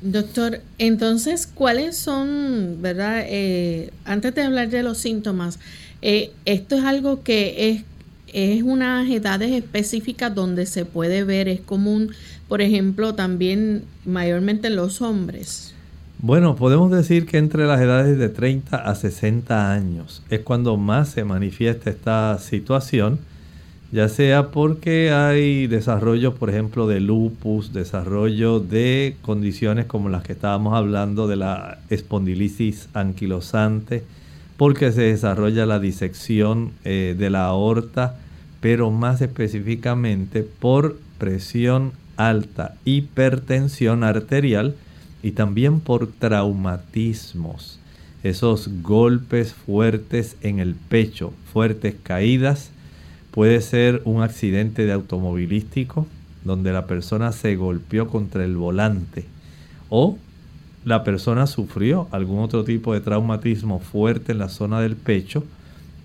[0.00, 3.24] Doctor, entonces, ¿cuáles son, verdad?
[3.26, 5.58] Eh, antes de hablar de los síntomas,
[6.02, 7.82] eh, esto es algo que es,
[8.32, 12.12] es unas edades específicas donde se puede ver, es común,
[12.46, 15.74] por ejemplo, también mayormente en los hombres.
[16.20, 21.10] Bueno, podemos decir que entre las edades de 30 a 60 años es cuando más
[21.10, 23.20] se manifiesta esta situación,
[23.92, 30.32] ya sea porque hay desarrollo, por ejemplo, de lupus, desarrollo de condiciones como las que
[30.32, 34.02] estábamos hablando de la espondilisis anquilosante,
[34.56, 38.16] porque se desarrolla la disección eh, de la aorta,
[38.60, 44.74] pero más específicamente por presión alta, hipertensión arterial,
[45.22, 47.78] y también por traumatismos,
[48.22, 52.70] esos golpes fuertes en el pecho, fuertes caídas,
[53.30, 56.06] puede ser un accidente de automovilístico,
[56.44, 59.24] donde la persona se golpeó contra el volante
[59.88, 60.18] o
[60.84, 65.44] la persona sufrió algún otro tipo de traumatismo fuerte en la zona del pecho,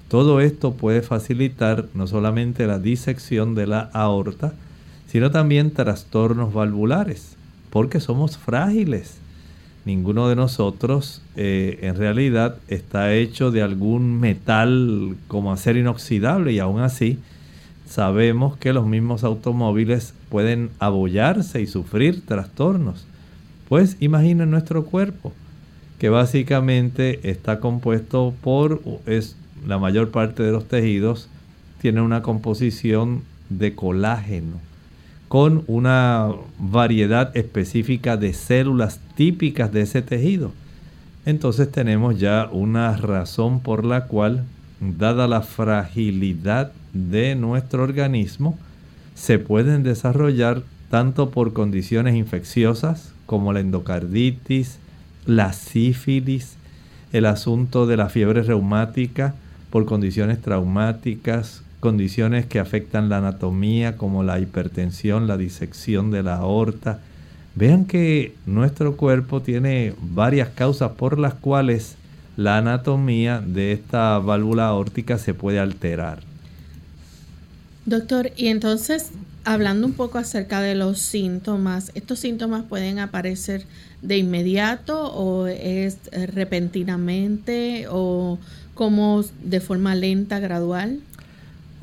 [0.10, 4.54] todo esto puede facilitar no solamente la disección de la aorta,
[5.08, 7.38] sino también trastornos valvulares,
[7.74, 9.18] porque somos frágiles.
[9.84, 16.60] Ninguno de nosotros eh, en realidad está hecho de algún metal como acero inoxidable y
[16.60, 17.18] aún así
[17.90, 23.08] sabemos que los mismos automóviles pueden abollarse y sufrir trastornos.
[23.68, 25.34] Pues imaginen nuestro cuerpo,
[25.98, 31.28] que básicamente está compuesto por, es, la mayor parte de los tejidos
[31.82, 34.73] tiene una composición de colágeno
[35.34, 36.30] con una
[36.60, 40.52] variedad específica de células típicas de ese tejido.
[41.26, 44.44] Entonces tenemos ya una razón por la cual,
[44.80, 48.60] dada la fragilidad de nuestro organismo,
[49.16, 50.62] se pueden desarrollar
[50.92, 54.78] tanto por condiciones infecciosas como la endocarditis,
[55.26, 56.58] la sífilis,
[57.12, 59.34] el asunto de la fiebre reumática
[59.72, 66.38] por condiciones traumáticas, condiciones que afectan la anatomía como la hipertensión, la disección de la
[66.38, 67.02] aorta.
[67.56, 71.96] Vean que nuestro cuerpo tiene varias causas por las cuales
[72.38, 76.20] la anatomía de esta válvula aórtica se puede alterar.
[77.86, 79.12] Doctor, y entonces,
[79.44, 83.66] hablando un poco acerca de los síntomas, ¿estos síntomas pueden aparecer
[84.02, 85.98] de inmediato o es
[86.34, 88.40] repentinamente o
[88.74, 91.02] como de forma lenta, gradual?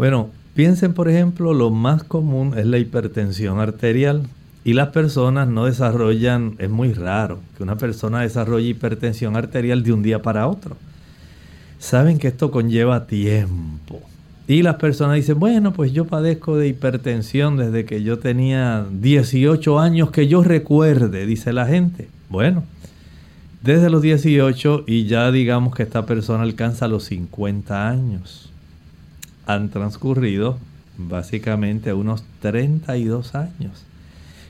[0.01, 4.23] Bueno, piensen por ejemplo, lo más común es la hipertensión arterial
[4.65, 9.93] y las personas no desarrollan, es muy raro que una persona desarrolle hipertensión arterial de
[9.93, 10.79] un día para otro.
[11.79, 14.01] Saben que esto conlleva tiempo.
[14.49, 19.79] Y las personas dicen, bueno, pues yo padezco de hipertensión desde que yo tenía 18
[19.79, 22.09] años que yo recuerde, dice la gente.
[22.31, 22.65] Bueno,
[23.63, 28.50] desde los 18 y ya digamos que esta persona alcanza los 50 años
[29.47, 30.59] han transcurrido
[30.97, 33.85] básicamente unos 32 años.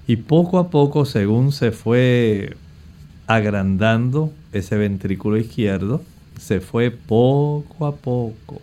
[0.06, 2.56] Y poco a poco, según se fue
[3.26, 6.02] agrandando ese ventrículo izquierdo,
[6.38, 8.60] se fue poco a poco,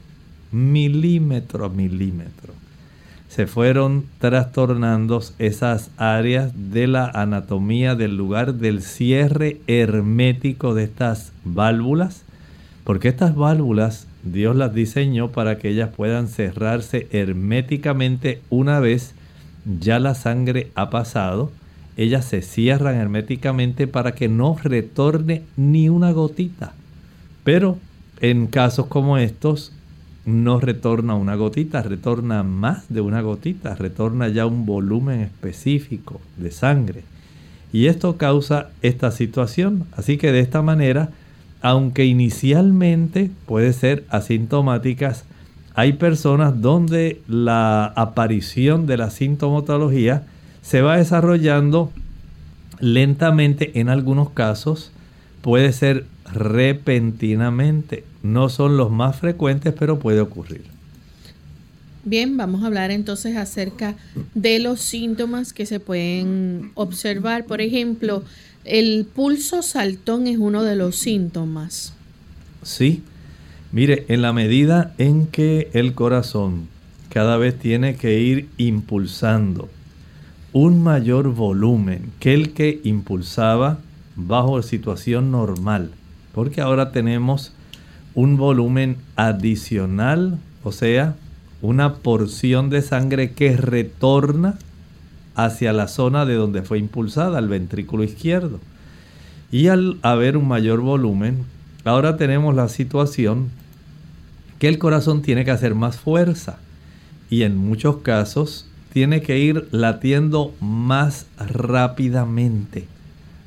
[0.52, 2.54] milímetro a milímetro,
[3.30, 11.32] se fueron trastornando esas áreas de la anatomía del lugar del cierre hermético de estas
[11.46, 12.24] válvulas,
[12.84, 19.14] porque estas válvulas Dios las diseñó para que ellas puedan cerrarse herméticamente una vez
[19.80, 21.52] ya la sangre ha pasado.
[21.98, 26.74] Ellas se cierran herméticamente para que no retorne ni una gotita.
[27.44, 27.78] Pero
[28.20, 29.74] en casos como estos
[30.26, 36.52] no retorna una gotita, retorna más de una gotita, retorna ya un volumen específico de
[36.52, 37.04] sangre.
[37.74, 39.86] Y esto causa esta situación.
[39.94, 41.10] Así que de esta manera
[41.62, 45.26] aunque inicialmente puede ser asintomáticas,
[45.74, 50.24] hay personas donde la aparición de la sintomatología
[50.62, 51.92] se va desarrollando
[52.80, 54.92] lentamente en algunos casos,
[55.42, 58.04] puede ser repentinamente.
[58.24, 60.64] No son los más frecuentes, pero puede ocurrir.
[62.04, 63.96] Bien, vamos a hablar entonces acerca
[64.34, 67.46] de los síntomas que se pueden observar.
[67.46, 68.24] Por ejemplo,
[68.68, 71.94] el pulso saltón es uno de los síntomas.
[72.64, 73.04] Sí,
[73.72, 76.68] mire, en la medida en que el corazón
[77.10, 79.70] cada vez tiene que ir impulsando
[80.54, 83.80] un mayor volumen que el que impulsaba
[84.16, 85.92] bajo situación normal,
[86.34, 87.54] porque ahora tenemos
[88.16, 91.16] un volumen adicional, o sea,
[91.62, 94.58] una porción de sangre que retorna
[95.38, 98.60] hacia la zona de donde fue impulsada, el ventrículo izquierdo.
[99.52, 101.46] Y al haber un mayor volumen,
[101.86, 103.50] ahora tenemos la situación
[104.58, 106.58] que el corazón tiene que hacer más fuerza
[107.30, 112.88] y en muchos casos tiene que ir latiendo más rápidamente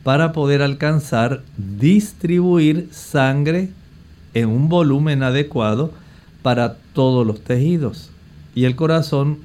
[0.04, 3.70] para poder alcanzar distribuir sangre
[4.32, 5.92] en un volumen adecuado
[6.42, 8.10] para todos los tejidos.
[8.54, 9.38] Y el corazón,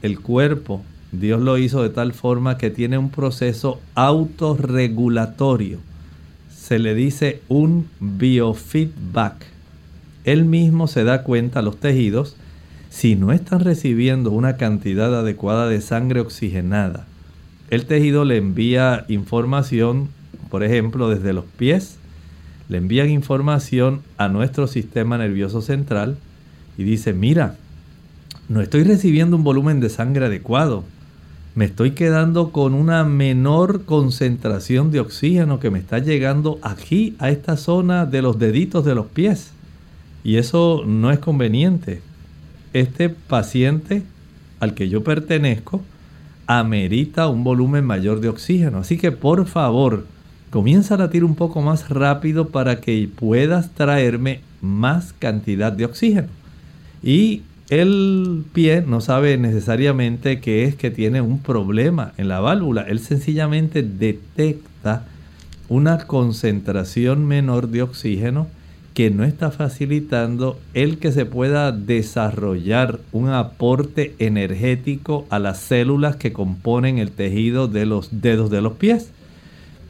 [0.00, 0.82] el cuerpo,
[1.12, 5.78] Dios lo hizo de tal forma que tiene un proceso autorregulatorio.
[6.54, 9.44] Se le dice un biofeedback.
[10.24, 12.36] Él mismo se da cuenta, los tejidos,
[12.90, 17.06] si no están recibiendo una cantidad adecuada de sangre oxigenada.
[17.70, 20.10] El tejido le envía información,
[20.48, 21.96] por ejemplo, desde los pies,
[22.68, 26.18] le envían información a nuestro sistema nervioso central
[26.78, 27.56] y dice, mira,
[28.48, 30.84] no estoy recibiendo un volumen de sangre adecuado
[31.54, 37.30] me estoy quedando con una menor concentración de oxígeno que me está llegando aquí a
[37.30, 39.52] esta zona de los deditos de los pies.
[40.22, 42.02] Y eso no es conveniente.
[42.72, 44.04] Este paciente
[44.60, 45.82] al que yo pertenezco
[46.46, 48.78] amerita un volumen mayor de oxígeno.
[48.78, 50.06] Así que por favor,
[50.50, 56.28] comienza a latir un poco más rápido para que puedas traerme más cantidad de oxígeno.
[57.02, 62.82] Y el pie no sabe necesariamente que es que tiene un problema en la válvula.
[62.82, 65.06] Él sencillamente detecta
[65.68, 68.48] una concentración menor de oxígeno
[68.92, 76.16] que no está facilitando el que se pueda desarrollar un aporte energético a las células
[76.16, 79.12] que componen el tejido de los dedos de los pies.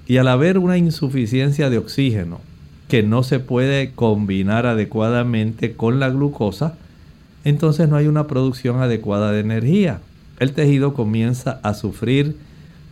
[0.07, 2.41] Y al haber una insuficiencia de oxígeno
[2.89, 6.75] que no se puede combinar adecuadamente con la glucosa,
[7.45, 10.01] entonces no hay una producción adecuada de energía.
[10.39, 12.37] El tejido comienza a sufrir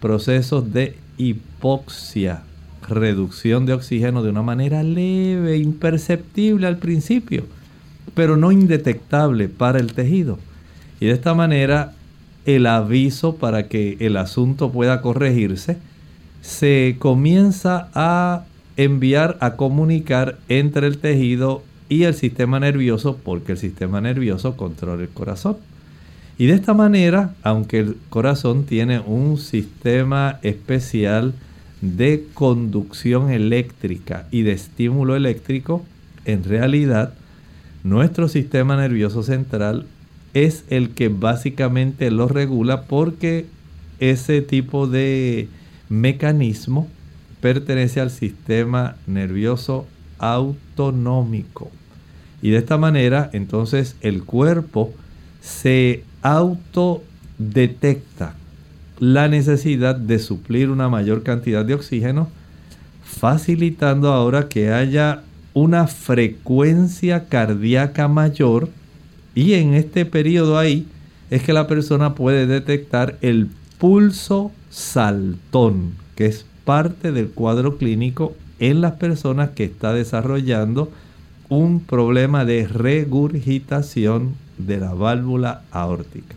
[0.00, 2.42] procesos de hipoxia,
[2.88, 7.44] reducción de oxígeno de una manera leve, imperceptible al principio,
[8.14, 10.38] pero no indetectable para el tejido.
[11.00, 11.92] Y de esta manera
[12.44, 15.76] el aviso para que el asunto pueda corregirse
[16.40, 18.44] se comienza a
[18.76, 25.02] enviar a comunicar entre el tejido y el sistema nervioso porque el sistema nervioso controla
[25.02, 25.56] el corazón.
[26.38, 31.34] Y de esta manera, aunque el corazón tiene un sistema especial
[31.80, 35.84] de conducción eléctrica y de estímulo eléctrico,
[36.24, 37.14] en realidad
[37.82, 39.86] nuestro sistema nervioso central
[40.34, 43.46] es el que básicamente lo regula porque
[43.98, 45.48] ese tipo de
[45.88, 46.88] mecanismo
[47.40, 49.86] pertenece al sistema nervioso
[50.18, 51.70] autonómico.
[52.42, 54.92] Y de esta manera, entonces, el cuerpo
[55.40, 58.34] se autodetecta
[58.98, 62.28] la necesidad de suplir una mayor cantidad de oxígeno,
[63.04, 65.22] facilitando ahora que haya
[65.54, 68.68] una frecuencia cardíaca mayor.
[69.34, 70.86] Y en este periodo ahí
[71.30, 78.34] es que la persona puede detectar el pulso saltón, que es parte del cuadro clínico
[78.58, 80.90] en las personas que está desarrollando
[81.48, 86.34] un problema de regurgitación de la válvula aórtica.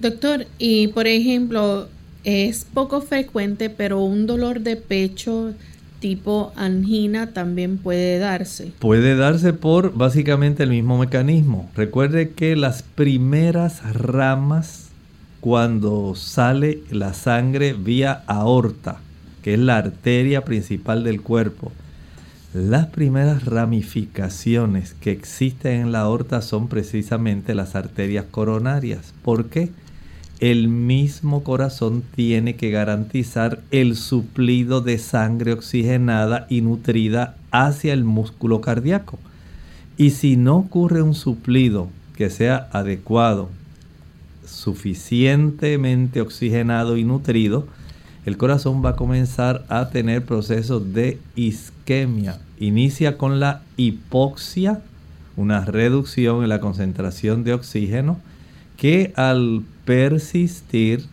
[0.00, 1.88] Doctor, y por ejemplo,
[2.24, 5.54] es poco frecuente, pero un dolor de pecho
[6.00, 8.72] tipo angina también puede darse.
[8.78, 11.70] Puede darse por básicamente el mismo mecanismo.
[11.74, 14.88] Recuerde que las primeras ramas,
[15.40, 19.00] cuando sale la sangre vía aorta,
[19.42, 21.72] que es la arteria principal del cuerpo,
[22.54, 29.12] las primeras ramificaciones que existen en la aorta son precisamente las arterias coronarias.
[29.24, 29.72] ¿Por qué?
[30.38, 38.04] El mismo corazón tiene que garantizar el suplido de sangre oxigenada y nutrida hacia el
[38.04, 39.18] músculo cardíaco.
[39.96, 43.48] Y si no ocurre un suplido que sea adecuado,
[44.46, 47.66] suficientemente oxigenado y nutrido,
[48.26, 52.38] el corazón va a comenzar a tener procesos de isquemia.
[52.58, 54.82] Inicia con la hipoxia,
[55.36, 58.18] una reducción en la concentración de oxígeno,
[58.76, 61.06] que al persistir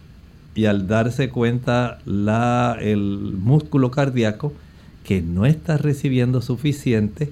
[0.56, 4.54] y al darse cuenta la, el músculo cardíaco
[5.04, 7.32] que no está recibiendo suficiente,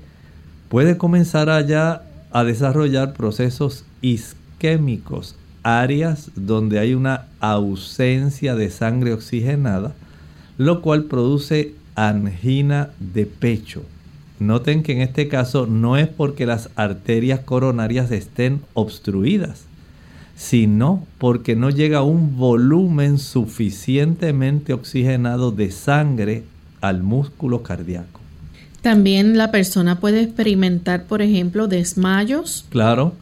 [0.69, 9.93] puede comenzar allá a desarrollar procesos isquémicos áreas donde hay una ausencia de sangre oxigenada,
[10.57, 13.83] lo cual produce angina de pecho.
[14.39, 19.65] Noten que en este caso no es porque las arterias coronarias estén obstruidas,
[20.35, 26.43] sino porque no llega un volumen suficientemente oxigenado de sangre
[26.79, 28.21] al músculo cardíaco.
[28.81, 32.65] También la persona puede experimentar, por ejemplo, desmayos.
[32.69, 33.13] Claro,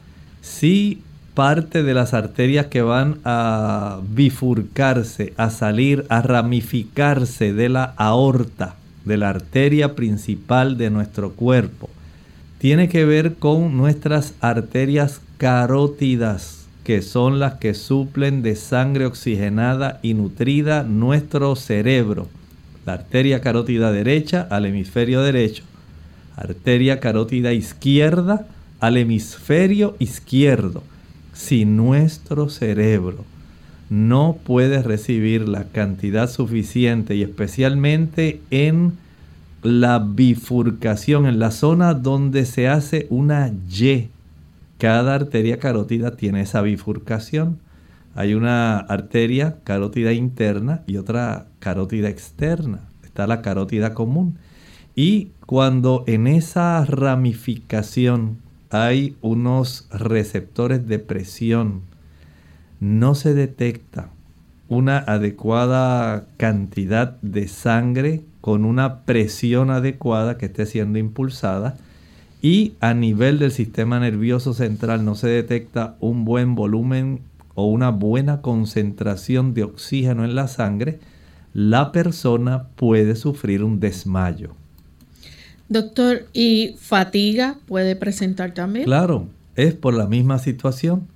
[0.42, 1.02] si
[1.34, 8.76] parte de las arterias que van a bifurcarse, a salir, a ramificarse de la aorta,
[9.08, 11.90] de la arteria principal de nuestro cuerpo.
[12.60, 20.00] Tiene que ver con nuestras arterias carótidas, que son las que suplen de sangre oxigenada
[20.02, 22.28] y nutrida nuestro cerebro.
[22.86, 25.64] La arteria carótida derecha al hemisferio derecho,
[26.36, 28.48] arteria carótida izquierda
[28.80, 30.84] al hemisferio izquierdo
[31.34, 33.26] si nuestro cerebro
[33.90, 38.94] no puede recibir la cantidad suficiente y especialmente en
[39.64, 44.10] la bifurcación, en la zona donde se hace una Y.
[44.78, 47.60] Cada arteria carótida tiene esa bifurcación.
[48.14, 52.82] Hay una arteria carótida interna y otra carótida externa.
[53.04, 54.38] Está la carótida común.
[54.96, 58.38] Y cuando en esa ramificación
[58.70, 61.82] hay unos receptores de presión,
[62.80, 64.10] no se detecta
[64.70, 71.78] una adecuada cantidad de sangre con una presión adecuada que esté siendo impulsada
[72.42, 77.22] y a nivel del sistema nervioso central no se detecta un buen volumen
[77.56, 81.00] o una buena concentración de oxígeno en la sangre,
[81.54, 84.52] la persona puede sufrir un desmayo.
[85.68, 88.86] Doctor, ¿y fatiga puede presentar también?
[88.86, 91.08] Claro, es por la misma situación.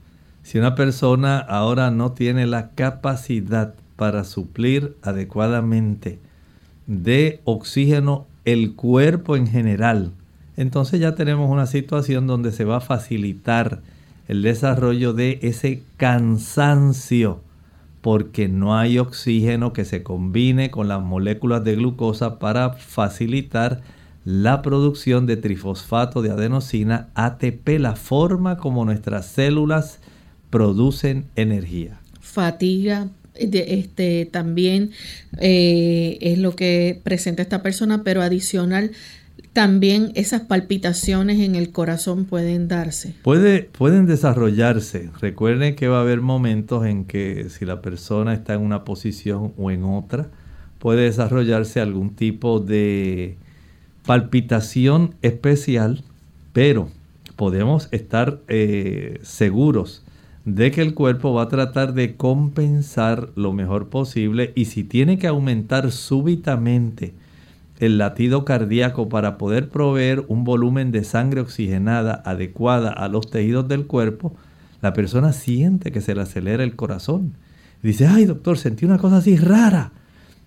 [0.43, 6.19] Si una persona ahora no tiene la capacidad para suplir adecuadamente
[6.87, 10.11] de oxígeno el cuerpo en general,
[10.57, 13.81] entonces ya tenemos una situación donde se va a facilitar
[14.27, 17.41] el desarrollo de ese cansancio
[18.01, 23.81] porque no hay oxígeno que se combine con las moléculas de glucosa para facilitar
[24.25, 29.99] la producción de trifosfato de adenosina ATP, la forma como nuestras células
[30.51, 31.99] producen energía.
[32.19, 34.91] Fatiga, este, también
[35.39, 38.91] eh, es lo que presenta esta persona, pero adicional
[39.53, 43.15] también esas palpitaciones en el corazón pueden darse.
[43.23, 45.09] Puede, pueden desarrollarse.
[45.19, 49.53] Recuerden que va a haber momentos en que si la persona está en una posición
[49.57, 50.29] o en otra,
[50.79, 53.35] puede desarrollarse algún tipo de
[54.05, 56.03] palpitación especial,
[56.53, 56.89] pero
[57.35, 60.03] podemos estar eh, seguros
[60.45, 65.19] de que el cuerpo va a tratar de compensar lo mejor posible y si tiene
[65.19, 67.13] que aumentar súbitamente
[67.79, 73.67] el latido cardíaco para poder proveer un volumen de sangre oxigenada adecuada a los tejidos
[73.67, 74.35] del cuerpo,
[74.81, 77.33] la persona siente que se le acelera el corazón.
[77.81, 79.91] dice, ay doctor, sentí una cosa así rara,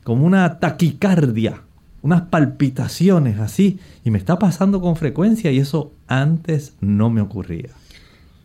[0.02, 1.62] como una taquicardia,
[2.02, 7.70] unas palpitaciones así, y me está pasando con frecuencia y eso antes no me ocurría.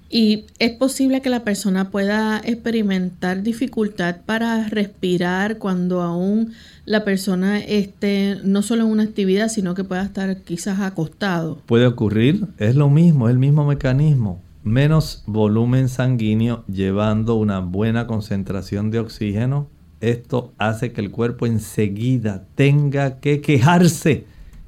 [0.09, 6.53] Y es posible que la persona pueda experimentar dificultad para respirar cuando aún
[6.85, 11.61] la persona esté no solo en una actividad, sino que pueda estar quizás acostado.
[11.67, 14.41] Puede ocurrir, es lo mismo, es el mismo mecanismo.
[14.63, 19.67] Menos volumen sanguíneo llevando una buena concentración de oxígeno.
[20.01, 24.25] Esto hace que el cuerpo enseguida tenga que quejarse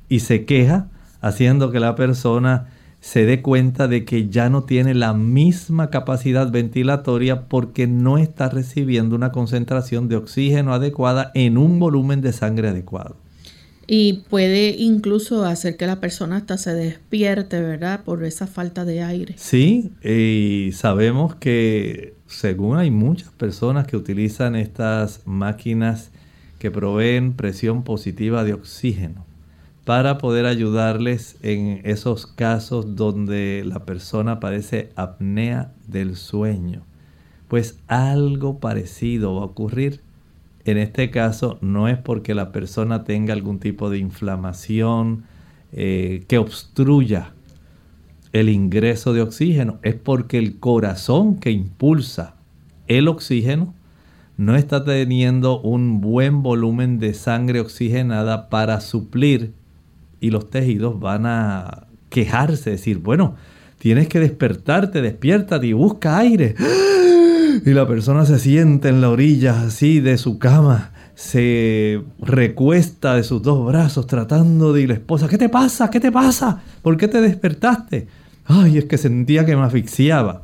[0.08, 0.90] y se queja,
[1.20, 2.68] haciendo que la persona
[3.02, 8.48] se dé cuenta de que ya no tiene la misma capacidad ventilatoria porque no está
[8.48, 13.18] recibiendo una concentración de oxígeno adecuada en un volumen de sangre adecuado.
[13.88, 18.04] Y puede incluso hacer que la persona hasta se despierte, ¿verdad?
[18.06, 19.34] Por esa falta de aire.
[19.36, 26.12] Sí, y sabemos que según hay muchas personas que utilizan estas máquinas
[26.60, 29.26] que proveen presión positiva de oxígeno
[29.92, 36.84] para poder ayudarles en esos casos donde la persona padece apnea del sueño.
[37.50, 40.00] Pues algo parecido va a ocurrir.
[40.64, 45.26] En este caso no es porque la persona tenga algún tipo de inflamación
[45.74, 47.34] eh, que obstruya
[48.32, 52.36] el ingreso de oxígeno, es porque el corazón que impulsa
[52.88, 53.74] el oxígeno
[54.38, 59.60] no está teniendo un buen volumen de sangre oxigenada para suplir
[60.22, 63.36] y los tejidos van a quejarse, decir, bueno,
[63.80, 66.56] tienes que despertarte, despiértate y busca aire.
[67.66, 73.24] Y la persona se siente en la orilla así de su cama, se recuesta de
[73.24, 75.90] sus dos brazos tratando de ir la esposa, ¿qué te pasa?
[75.90, 76.62] ¿Qué te pasa?
[76.82, 78.08] ¿Por qué te despertaste?
[78.46, 80.44] Ay, es que sentía que me asfixiaba.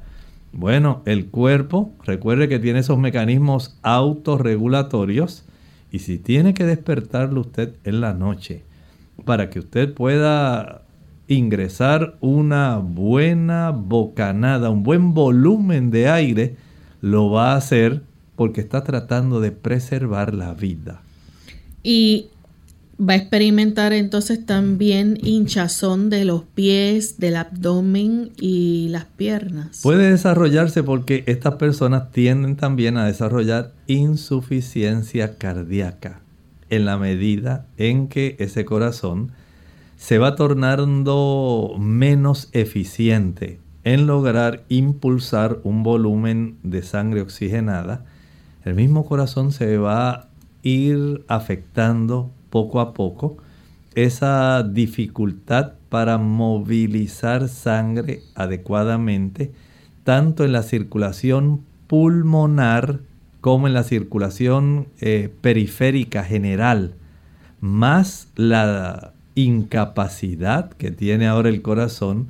[0.52, 5.46] Bueno, el cuerpo, recuerde que tiene esos mecanismos autorregulatorios
[5.92, 8.64] y si tiene que despertarlo usted en la noche,
[9.26, 10.84] para que usted pueda
[11.28, 16.56] ingresar una buena bocanada, un buen volumen de aire,
[17.02, 18.02] lo va a hacer
[18.36, 21.02] porque está tratando de preservar la vida.
[21.84, 22.28] Y
[23.00, 29.82] va a experimentar entonces también hinchazón de los pies, del abdomen y las piernas.
[29.84, 36.22] Puede desarrollarse porque estas personas tienden también a desarrollar insuficiencia cardíaca
[36.70, 39.32] en la medida en que ese corazón
[39.98, 48.06] se va tornando menos eficiente en lograr impulsar un volumen de sangre oxigenada,
[48.66, 50.28] el mismo corazón se va a
[50.62, 53.38] ir afectando poco a poco
[53.96, 59.54] esa dificultad para movilizar sangre adecuadamente,
[60.04, 63.00] tanto en la circulación pulmonar
[63.42, 66.96] como en la circulación eh, periférica general,
[67.62, 72.28] más la incapacidad que tiene ahora el corazón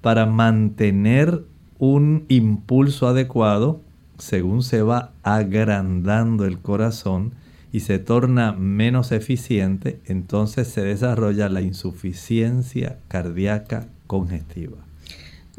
[0.00, 1.44] para mantener
[1.78, 3.80] un impulso adecuado
[4.18, 7.32] según se va agrandando el corazón
[7.72, 14.89] y se torna menos eficiente, entonces se desarrolla la insuficiencia cardíaca congestiva.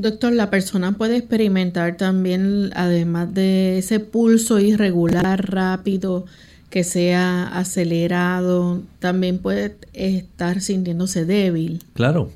[0.02, 6.26] Doctor, la persona puede experimentar también, además de ese pulso irregular, rápido,
[6.72, 11.84] que sea acelerado, también puede estar sintiéndose débil.
[11.94, 12.32] Claro,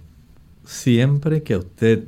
[0.63, 2.03] siempre que a usted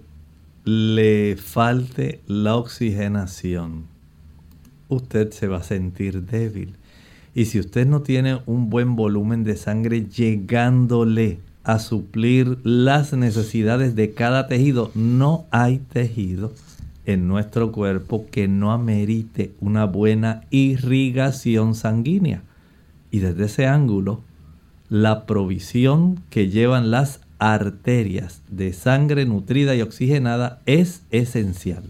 [0.63, 3.85] le falte la oxigenación,
[4.89, 6.75] usted se va a sentir débil.
[7.33, 13.93] Y si usted no tiene un buen volumen de sangre llegándole a suplir las necesidades
[13.93, 16.53] de cada tejido, no hay tejido
[17.05, 22.41] en nuestro cuerpo que no amerite una buena irrigación sanguínea.
[23.11, 24.21] Y desde ese ángulo,
[24.87, 31.83] la provisión que llevan las arterias de sangre nutrida y oxigenada es esencial.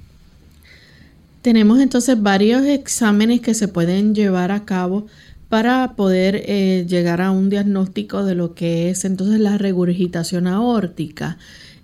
[1.44, 5.06] Tenemos entonces varios exámenes que se pueden llevar a cabo
[5.50, 11.38] para poder eh, llegar a un diagnóstico de lo que es entonces la regurgitación aórtica.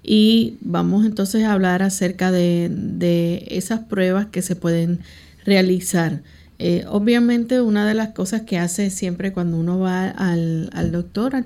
[0.03, 4.99] Y vamos entonces a hablar acerca de, esas pruebas que se pueden
[5.45, 6.21] realizar.
[6.59, 11.35] Eh, obviamente una de las cosas que hace siempre cuando uno va al, al doctor,
[11.35, 11.45] al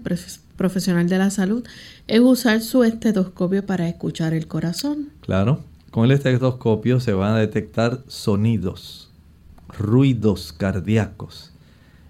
[0.56, 1.64] profesional de la salud,
[2.08, 5.10] es usar su estetoscopio para escuchar el corazón.
[5.22, 5.62] Claro,
[5.92, 9.12] con el estetoscopio se van a detectar sonidos,
[9.78, 11.52] ruidos cardíacos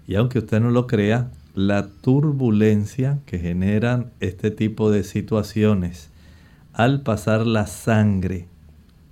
[0.08, 6.08] y aunque usted no lo crea, la turbulencia que generan este tipo de situaciones
[6.72, 8.46] al pasar la sangre,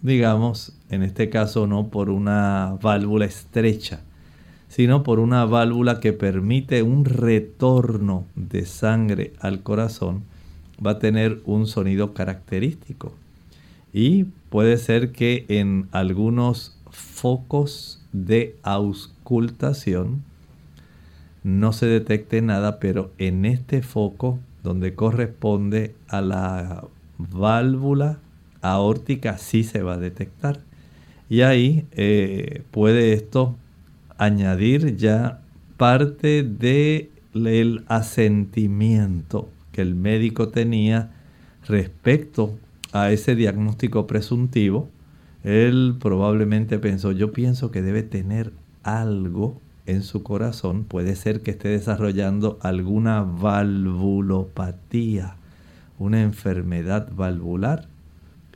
[0.00, 4.00] digamos, en este caso no por una válvula estrecha,
[4.68, 10.22] sino por una válvula que permite un retorno de sangre al corazón,
[10.84, 13.12] va a tener un sonido característico.
[13.92, 20.22] Y puede ser que en algunos focos de auscultación,
[21.46, 26.84] no se detecte nada, pero en este foco donde corresponde a la
[27.18, 28.18] válvula
[28.62, 30.58] aórtica sí se va a detectar.
[31.28, 33.54] Y ahí eh, puede esto
[34.18, 35.40] añadir ya
[35.76, 41.12] parte del asentimiento que el médico tenía
[41.68, 42.58] respecto
[42.92, 44.88] a ese diagnóstico presuntivo.
[45.44, 48.50] Él probablemente pensó, yo pienso que debe tener
[48.82, 55.36] algo en su corazón, puede ser que esté desarrollando alguna valvulopatía,
[55.98, 57.88] una enfermedad valvular,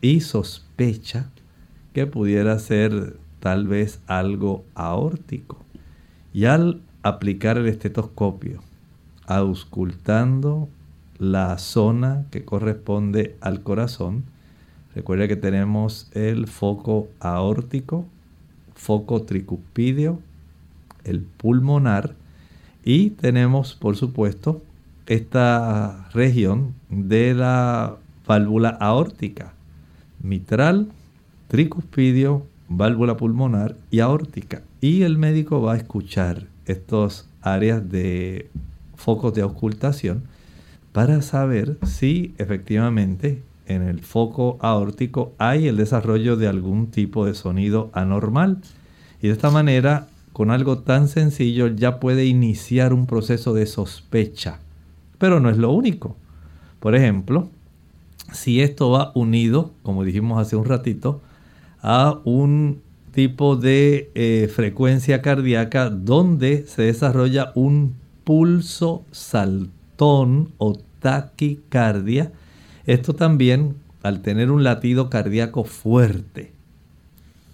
[0.01, 1.31] y sospecha
[1.93, 5.59] que pudiera ser tal vez algo aórtico.
[6.33, 8.63] Y al aplicar el estetoscopio,
[9.27, 10.69] auscultando
[11.19, 14.25] la zona que corresponde al corazón,
[14.95, 18.07] recuerda que tenemos el foco aórtico,
[18.75, 20.21] foco tricuspidio,
[21.05, 22.15] el pulmonar
[22.85, 24.63] y tenemos por supuesto
[25.07, 27.97] esta región de la
[28.27, 29.55] válvula aórtica,
[30.23, 30.89] mitral,
[31.49, 34.63] tricuspidio, válvula pulmonar y aórtica.
[34.81, 38.49] Y el médico va a escuchar estas áreas de
[38.95, 40.23] focos de ocultación
[40.93, 47.35] para saber si efectivamente en el foco aórtico hay el desarrollo de algún tipo de
[47.35, 48.59] sonido anormal.
[49.21, 54.61] Y de esta manera con algo tan sencillo ya puede iniciar un proceso de sospecha.
[55.19, 56.17] Pero no es lo único.
[56.79, 57.49] Por ejemplo,
[58.33, 61.21] si esto va unido, como dijimos hace un ratito,
[61.83, 62.81] a un
[63.13, 72.33] tipo de eh, frecuencia cardíaca donde se desarrolla un pulso saltón o taquicardia.
[72.87, 76.53] Esto también, al tener un latido cardíaco fuerte,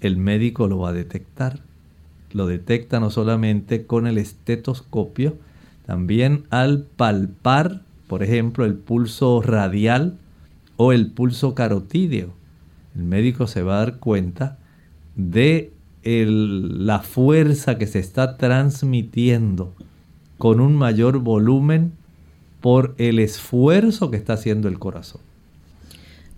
[0.01, 1.66] el médico lo va a detectar
[2.33, 5.37] lo detecta no solamente con el estetoscopio,
[5.87, 10.19] también al palpar, por ejemplo, el pulso radial
[10.77, 12.31] o el pulso carotídeo.
[12.95, 14.59] El médico se va a dar cuenta
[15.15, 15.73] de
[16.05, 19.75] la fuerza que se está transmitiendo
[20.39, 21.93] con un mayor volumen
[22.61, 25.21] por el esfuerzo que está haciendo el corazón.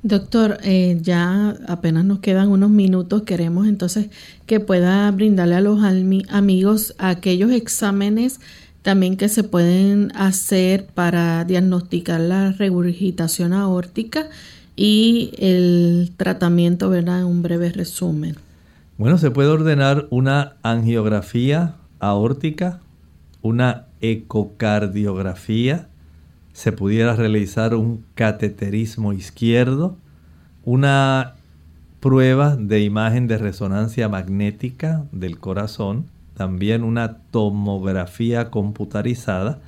[0.03, 3.23] Doctor, eh, ya apenas nos quedan unos minutos.
[3.23, 4.11] Queremos entonces
[4.47, 8.41] que pueda brindarle a los amigos aquellos exámenes
[8.83, 14.29] también que se pueden hacer para diagnosticar la regurgitación aórtica
[14.77, 17.25] y el tratamiento, ¿verdad?
[17.25, 18.37] Un breve resumen.
[18.97, 22.81] Bueno, se puede ordenar una angiografía aórtica,
[23.43, 25.89] una ecocardiografía,
[26.59, 29.97] se pudiera realizar un cateterismo izquierdo,
[30.65, 31.37] una
[32.01, 36.07] prueba de imagen de resonancia magnética del corazón,
[36.37, 39.61] también una tomografía computarizada.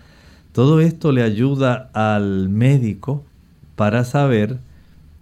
[0.51, 3.23] Todo esto le ayuda al médico
[3.77, 4.59] para saber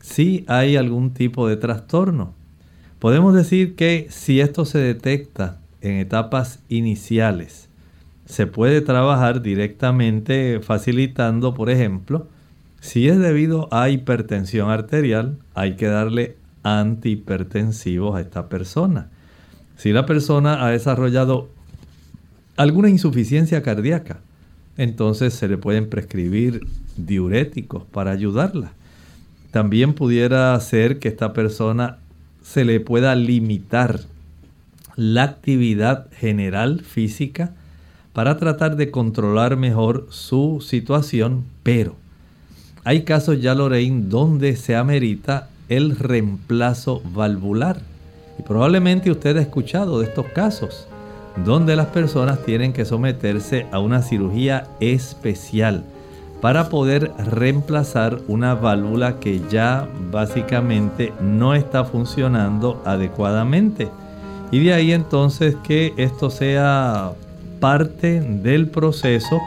[0.00, 2.32] si hay algún tipo de trastorno.
[2.98, 7.67] Podemos decir que si esto se detecta en etapas iniciales,
[8.28, 12.28] se puede trabajar directamente facilitando, por ejemplo,
[12.78, 19.08] si es debido a hipertensión arterial, hay que darle antihipertensivos a esta persona.
[19.76, 21.48] Si la persona ha desarrollado
[22.56, 24.18] alguna insuficiencia cardíaca,
[24.76, 26.66] entonces se le pueden prescribir
[26.96, 28.72] diuréticos para ayudarla.
[29.52, 31.96] También pudiera ser que esta persona
[32.42, 34.00] se le pueda limitar
[34.96, 37.54] la actividad general física
[38.18, 41.94] para tratar de controlar mejor su situación, pero
[42.82, 47.80] hay casos ya, Lorraine, donde se amerita el reemplazo valvular.
[48.36, 50.88] Y probablemente usted ha escuchado de estos casos,
[51.44, 55.84] donde las personas tienen que someterse a una cirugía especial
[56.40, 63.88] para poder reemplazar una válvula que ya básicamente no está funcionando adecuadamente.
[64.50, 67.12] Y de ahí entonces que esto sea
[67.60, 69.40] parte del proceso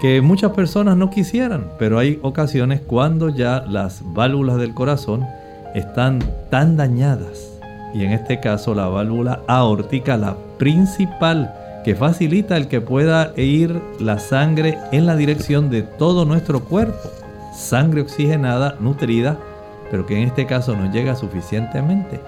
[0.00, 5.26] que muchas personas no quisieran, pero hay ocasiones cuando ya las válvulas del corazón
[5.74, 6.18] están
[6.50, 7.54] tan dañadas,
[7.94, 13.80] y en este caso la válvula aórtica, la principal, que facilita el que pueda ir
[14.00, 17.10] la sangre en la dirección de todo nuestro cuerpo.
[17.54, 19.38] Sangre oxigenada, nutrida,
[19.90, 22.20] pero que en este caso no llega suficientemente.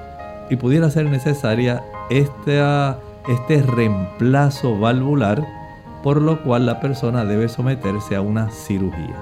[0.51, 2.61] Y pudiera ser necesaria este,
[3.29, 5.47] este reemplazo valvular,
[6.03, 9.16] por lo cual la persona debe someterse a una cirugía.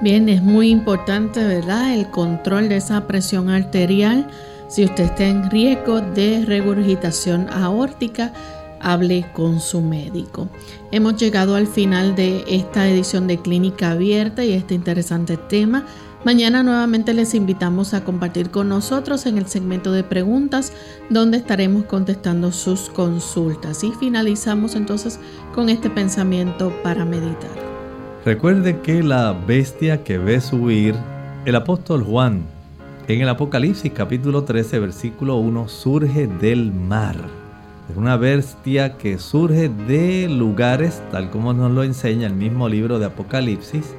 [0.00, 1.92] Bien, es muy importante, ¿verdad?
[1.92, 4.28] El control de esa presión arterial.
[4.68, 8.32] Si usted está en riesgo de regurgitación aórtica,
[8.80, 10.48] hable con su médico.
[10.92, 15.84] Hemos llegado al final de esta edición de Clínica Abierta y este interesante tema.
[16.24, 20.72] Mañana nuevamente les invitamos a compartir con nosotros en el segmento de preguntas
[21.10, 25.20] donde estaremos contestando sus consultas y finalizamos entonces
[25.54, 27.50] con este pensamiento para meditar.
[28.24, 30.94] Recuerde que la bestia que ve subir
[31.44, 32.42] el apóstol Juan
[33.06, 37.16] en el Apocalipsis capítulo 13 versículo 1 surge del mar
[37.88, 42.98] es una bestia que surge de lugares, tal como nos lo enseña el mismo libro
[42.98, 43.94] de Apocalipsis,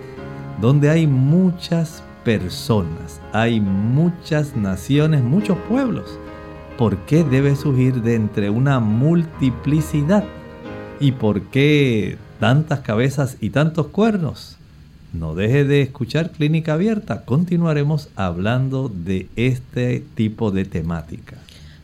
[0.61, 6.05] donde hay muchas personas, hay muchas naciones, muchos pueblos.
[6.77, 10.23] ¿Por qué debe surgir de entre una multiplicidad?
[10.99, 14.57] ¿Y por qué tantas cabezas y tantos cuernos?
[15.11, 21.37] No deje de escuchar Clínica Abierta, continuaremos hablando de este tipo de temática.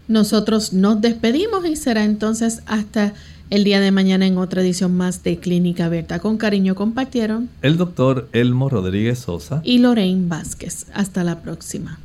[0.07, 3.13] Nosotros nos despedimos y será entonces hasta
[3.49, 6.19] el día de mañana en otra edición más de Clínica Abierta.
[6.19, 10.87] Con cariño compartieron el doctor Elmo Rodríguez Sosa y Lorraine Vázquez.
[10.93, 11.99] Hasta la próxima.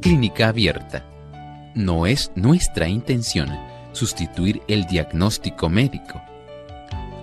[0.00, 1.04] Clínica Abierta
[1.74, 3.48] no es nuestra intención
[3.92, 6.22] sustituir el diagnóstico médico.